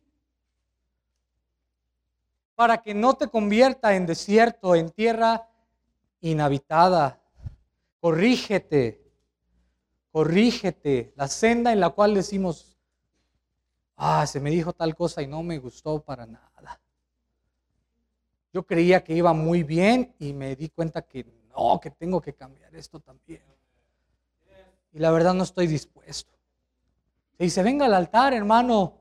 [2.55, 5.49] para que no te convierta en desierto, en tierra
[6.21, 7.21] inhabitada.
[8.01, 9.03] Corrígete,
[10.11, 11.13] corrígete.
[11.17, 12.79] La senda en la cual decimos,
[13.97, 16.47] ah, se me dijo tal cosa y no me gustó para nada.
[18.53, 22.35] Yo creía que iba muy bien y me di cuenta que no, que tengo que
[22.35, 23.43] cambiar esto también.
[24.95, 26.36] Y la verdad no estoy dispuesto.
[27.37, 28.95] Se dice, venga al altar, hermano.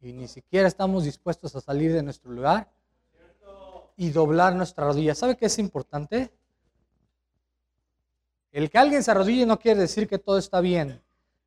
[0.00, 2.70] Y ni siquiera estamos dispuestos a salir de nuestro lugar
[3.96, 5.14] y doblar nuestra rodilla.
[5.14, 6.32] ¿Sabe qué es importante?
[8.52, 11.02] El que alguien se arrodille no quiere decir que todo está bien,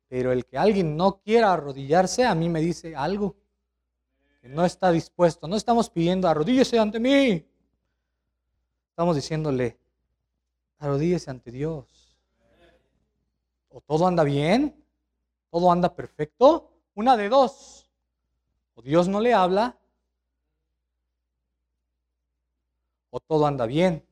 [0.08, 3.34] pero el que alguien no quiera arrodillarse a mí me dice algo
[4.42, 5.48] que no está dispuesto.
[5.48, 7.46] No estamos pidiendo arrodíllese ante mí.
[8.90, 9.78] Estamos diciéndole,
[10.78, 11.99] arrodíllese ante Dios.
[13.70, 14.84] O todo anda bien,
[15.50, 16.70] todo anda perfecto.
[16.94, 17.90] Una de dos.
[18.74, 19.76] O Dios no le habla
[23.10, 24.04] o todo anda bien.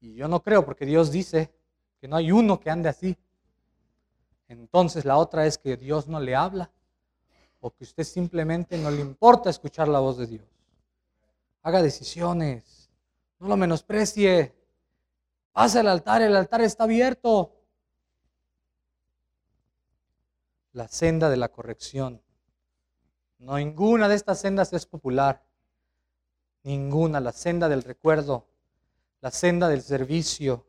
[0.00, 1.50] Y yo no creo porque Dios dice
[2.00, 3.16] que no hay uno que ande así.
[4.48, 6.70] Entonces la otra es que Dios no le habla
[7.60, 10.46] o que usted simplemente no le importa escuchar la voz de Dios.
[11.62, 12.90] Haga decisiones,
[13.38, 14.54] no lo menosprecie.
[15.52, 17.52] Pase al altar, el altar está abierto.
[20.74, 22.20] La senda de la corrección.
[23.38, 25.40] No ninguna de estas sendas es popular.
[26.64, 28.48] Ninguna, la senda del recuerdo,
[29.20, 30.66] la senda del servicio,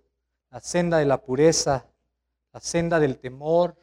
[0.52, 1.88] la senda de la pureza,
[2.54, 3.76] la senda del temor,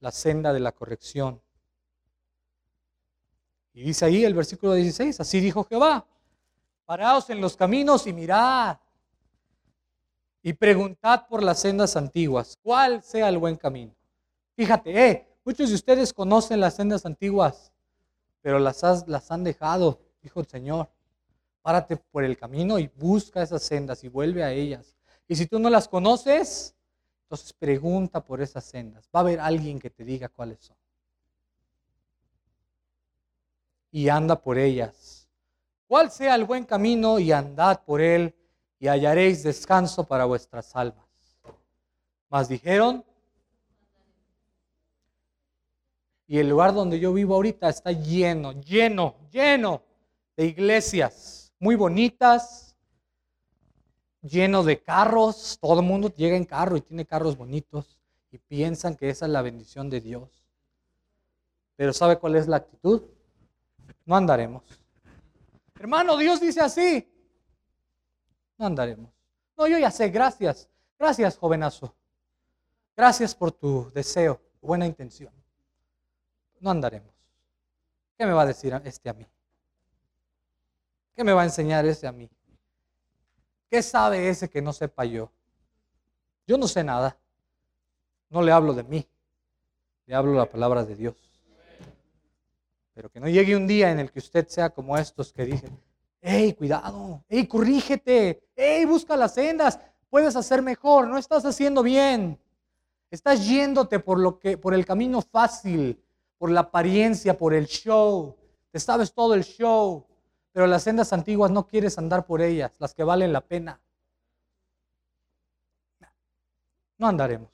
[0.00, 1.40] la senda de la corrección.
[3.72, 6.06] Y dice ahí el versículo 16, así dijo Jehová,
[6.86, 8.78] paraos en los caminos y mirad
[10.42, 13.94] y preguntad por las sendas antiguas, cuál sea el buen camino.
[14.56, 17.72] Fíjate, eh, muchos de ustedes conocen las sendas antiguas,
[18.40, 20.88] pero las, las han dejado, dijo el Señor.
[21.62, 24.96] Párate por el camino y busca esas sendas y vuelve a ellas.
[25.26, 26.74] Y si tú no las conoces,
[27.22, 29.08] entonces pregunta por esas sendas.
[29.14, 30.76] Va a haber alguien que te diga cuáles son.
[33.90, 35.26] Y anda por ellas.
[35.88, 38.34] ¿Cuál sea el buen camino y andad por él
[38.78, 41.06] y hallaréis descanso para vuestras almas?
[42.28, 43.04] Mas dijeron,
[46.26, 49.82] y el lugar donde yo vivo ahorita está lleno, lleno, lleno
[50.36, 52.76] de iglesias muy bonitas,
[54.22, 55.58] lleno de carros.
[55.60, 57.98] Todo el mundo llega en carro y tiene carros bonitos
[58.30, 60.28] y piensan que esa es la bendición de Dios.
[61.76, 63.02] Pero ¿sabe cuál es la actitud?
[64.04, 64.62] No andaremos.
[65.78, 67.10] Hermano, Dios dice así.
[68.56, 69.10] No andaremos.
[69.56, 70.68] No, yo ya sé, gracias.
[70.98, 71.94] Gracias, jovenazo.
[72.96, 75.32] Gracias por tu deseo, buena intención.
[76.64, 77.12] No andaremos.
[78.16, 79.26] ¿Qué me va a decir este a mí?
[81.14, 82.30] ¿Qué me va a enseñar ese a mí?
[83.68, 85.30] ¿Qué sabe ese que no sepa yo?
[86.46, 87.18] Yo no sé nada.
[88.30, 89.06] No le hablo de mí.
[90.06, 91.14] Le hablo la palabra de Dios.
[92.94, 95.78] Pero que no llegue un día en el que usted sea como estos que dicen,
[96.22, 102.40] hey, cuidado, hey, corrígete, hey, busca las sendas, puedes hacer mejor, no estás haciendo bien.
[103.10, 106.00] Estás yéndote por, lo que, por el camino fácil,
[106.38, 108.36] por la apariencia, por el show.
[108.70, 110.06] Te sabes todo el show.
[110.52, 113.80] Pero las sendas antiguas no quieres andar por ellas, las que valen la pena.
[116.96, 117.50] No andaremos.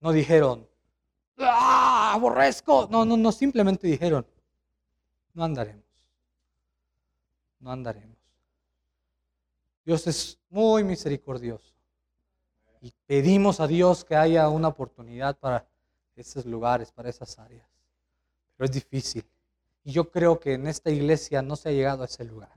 [0.00, 0.66] No dijeron,
[1.38, 2.88] ¡ah, aborrezco!
[2.90, 4.26] No, no, no, simplemente dijeron,
[5.34, 5.84] no andaremos.
[7.58, 8.16] No andaremos.
[9.84, 11.74] Dios es muy misericordioso.
[12.80, 15.66] Y pedimos a Dios que haya una oportunidad para
[16.22, 17.68] esos lugares, para esas áreas.
[18.56, 19.24] Pero es difícil.
[19.84, 22.52] Y yo creo que en esta iglesia no se ha llegado a ese lugar.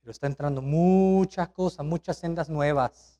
[0.00, 3.18] Pero está entrando muchas cosas, muchas sendas nuevas.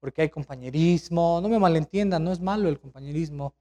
[0.00, 1.40] porque hay compañerismo.
[1.40, 3.54] No me malentiendan, no es malo el compañerismo.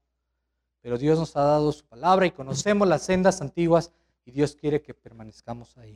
[0.81, 3.91] Pero Dios nos ha dado su palabra y conocemos las sendas antiguas
[4.25, 5.93] y Dios quiere que permanezcamos ahí.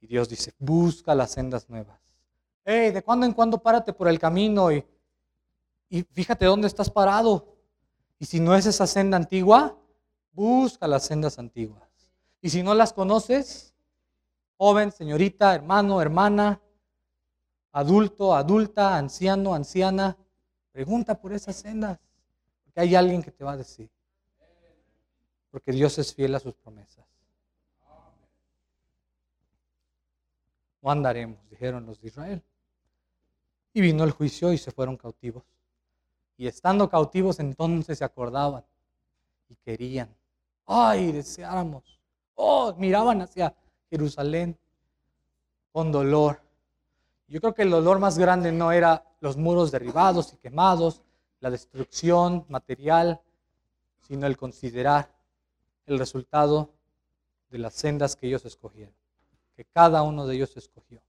[0.00, 1.98] Y Dios dice, busca las sendas nuevas.
[2.64, 4.84] Hey, de cuando en cuando párate por el camino y,
[5.88, 7.57] y fíjate dónde estás parado.
[8.18, 9.76] Y si no es esa senda antigua,
[10.32, 11.88] busca las sendas antiguas.
[12.40, 13.74] Y si no las conoces,
[14.56, 16.60] joven, señorita, hermano, hermana,
[17.72, 20.16] adulto, adulta, anciano, anciana,
[20.72, 21.98] pregunta por esas sendas.
[22.64, 23.90] Porque hay alguien que te va a decir.
[25.50, 27.06] Porque Dios es fiel a sus promesas.
[30.82, 32.42] No andaremos, dijeron los de Israel.
[33.72, 35.44] Y vino el juicio y se fueron cautivos.
[36.38, 38.64] Y estando cautivos entonces se acordaban
[39.50, 40.08] y querían.
[40.64, 42.00] Ay, deseáramos.
[42.36, 43.54] Oh, miraban hacia
[43.90, 44.56] Jerusalén
[45.72, 46.40] con dolor.
[47.26, 51.02] Yo creo que el dolor más grande no era los muros derribados y quemados,
[51.40, 53.20] la destrucción material,
[54.00, 55.10] sino el considerar
[55.86, 56.70] el resultado
[57.50, 58.94] de las sendas que ellos escogieron,
[59.56, 61.00] que cada uno de ellos escogió.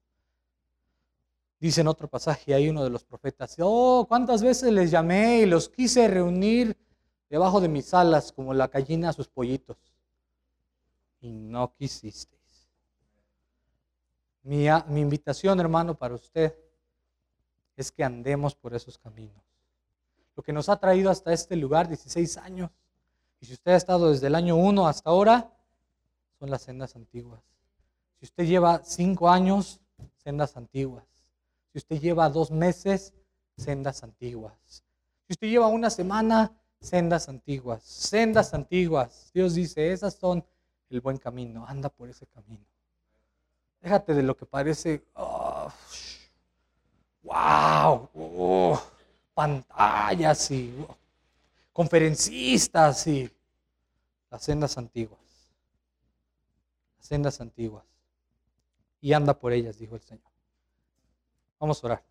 [1.60, 5.46] Dice en otro pasaje ahí uno de los profetas, oh, cuántas veces les llamé y
[5.46, 6.78] los quise reunir
[7.30, 9.78] debajo de mis alas como la gallina a sus pollitos.
[11.20, 12.70] Y no quisisteis.
[14.44, 16.56] Mi, mi invitación, hermano, para usted
[17.76, 19.44] es que andemos por esos caminos.
[20.36, 22.72] Lo que nos ha traído hasta este lugar, 16 años,
[23.42, 25.52] y si usted ha estado desde el año 1 hasta ahora,
[26.40, 27.42] son las sendas antiguas.
[28.20, 29.82] Si usted lleva 5 años,
[30.18, 31.19] sendas antiguas.
[31.72, 33.14] Si usted lleva dos meses,
[33.58, 34.84] sendas antiguas.
[35.28, 37.84] Si usted lleva una semana, sendas antiguas.
[37.84, 39.32] Sendas antiguas.
[39.34, 40.44] Dios dice, esas son
[40.90, 41.66] el buen camino.
[41.68, 42.66] Anda por ese camino.
[43.82, 45.06] Déjate de lo que parece,
[47.24, 48.82] wow, oh,
[49.34, 50.86] pantallas y
[51.72, 53.32] conferencistas y
[54.30, 55.20] las sendas antiguas.
[56.98, 57.86] Las sendas antiguas.
[59.00, 60.29] Y anda por ellas, dijo el Señor.
[61.60, 62.04] Vamos a orar.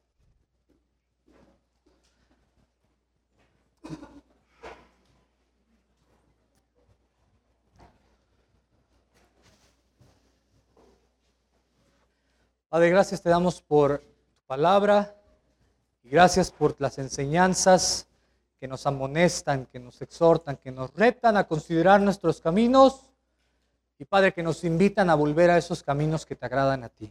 [12.69, 15.17] Padre, gracias te damos por tu palabra
[16.03, 18.07] y gracias por las enseñanzas
[18.61, 23.09] que nos amonestan, que nos exhortan, que nos retan a considerar nuestros caminos
[23.99, 27.11] y Padre, que nos invitan a volver a esos caminos que te agradan a ti.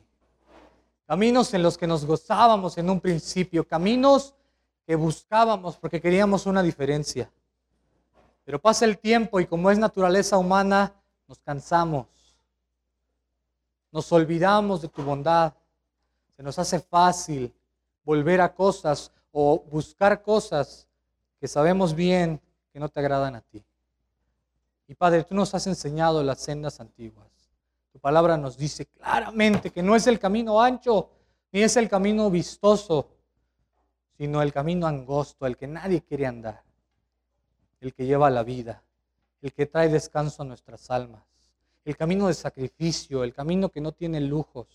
[1.08, 4.36] Caminos en los que nos gozábamos en un principio, caminos
[4.86, 7.32] que buscábamos porque queríamos una diferencia.
[8.44, 10.94] Pero pasa el tiempo y como es naturaleza humana,
[11.26, 12.08] nos cansamos.
[13.90, 15.54] Nos olvidamos de tu bondad.
[16.36, 17.54] Se nos hace fácil
[18.04, 20.90] volver a cosas o buscar cosas
[21.40, 22.42] que sabemos bien
[22.74, 23.64] que no te agradan a ti.
[24.90, 27.28] Y Padre, tú nos has enseñado las sendas antiguas.
[27.98, 31.10] Tu palabra nos dice claramente que no es el camino ancho,
[31.52, 33.10] ni es el camino vistoso,
[34.16, 36.64] sino el camino angosto, el que nadie quiere andar,
[37.80, 38.84] el que lleva la vida,
[39.42, 41.24] el que trae descanso a nuestras almas,
[41.86, 44.68] el camino de sacrificio, el camino que no tiene lujos.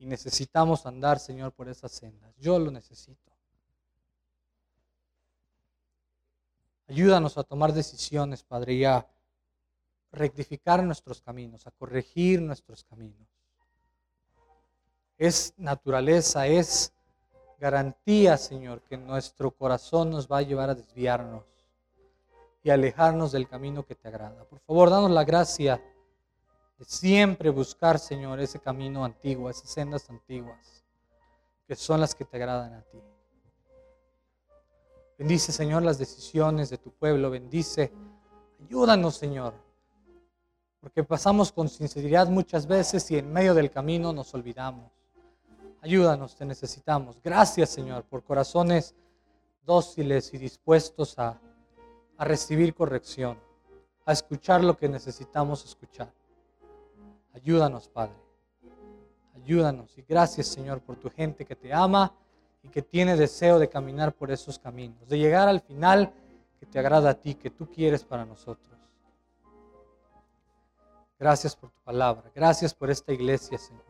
[0.00, 2.34] Y necesitamos andar, Señor, por esas sendas.
[2.36, 3.30] Yo lo necesito.
[6.88, 9.06] Ayúdanos a tomar decisiones, Padre, y a
[10.12, 13.28] rectificar nuestros caminos, a corregir nuestros caminos.
[15.18, 16.92] Es naturaleza, es
[17.58, 21.44] garantía, Señor, que nuestro corazón nos va a llevar a desviarnos
[22.62, 24.44] y alejarnos del camino que te agrada.
[24.44, 25.82] Por favor, danos la gracia
[26.78, 30.84] de siempre buscar, Señor, ese camino antiguo, esas sendas antiguas,
[31.66, 32.98] que son las que te agradan a ti.
[35.18, 37.30] Bendice, Señor, las decisiones de tu pueblo.
[37.30, 37.92] Bendice.
[38.64, 39.54] Ayúdanos, Señor,
[40.82, 44.90] porque pasamos con sinceridad muchas veces y en medio del camino nos olvidamos.
[45.80, 47.20] Ayúdanos, te necesitamos.
[47.22, 48.92] Gracias, Señor, por corazones
[49.64, 51.38] dóciles y dispuestos a,
[52.16, 53.38] a recibir corrección,
[54.04, 56.12] a escuchar lo que necesitamos escuchar.
[57.32, 58.16] Ayúdanos, Padre.
[59.36, 59.96] Ayúdanos.
[59.96, 62.12] Y gracias, Señor, por tu gente que te ama
[62.60, 66.12] y que tiene deseo de caminar por esos caminos, de llegar al final
[66.58, 68.71] que te agrada a ti, que tú quieres para nosotros.
[71.22, 72.32] Gracias por tu palabra.
[72.34, 73.84] Gracias por esta iglesia, Señor.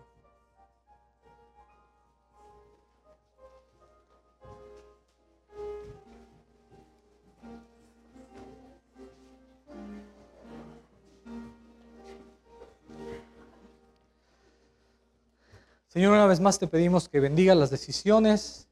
[15.88, 18.68] Señor, una vez más te pedimos que bendiga las decisiones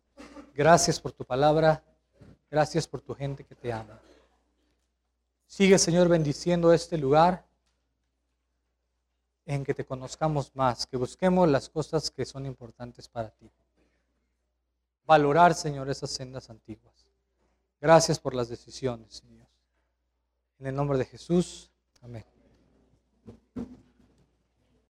[0.54, 1.82] Gracias por tu palabra.
[2.50, 3.98] Gracias por tu gente que te ama.
[5.46, 7.48] Sigue, Señor, bendiciendo este lugar
[9.54, 13.50] en que te conozcamos más, que busquemos las cosas que son importantes para ti.
[15.04, 16.94] Valorar, Señor, esas sendas antiguas.
[17.80, 19.48] Gracias por las decisiones, Señor.
[20.60, 21.68] En el nombre de Jesús.
[22.00, 22.24] Amén.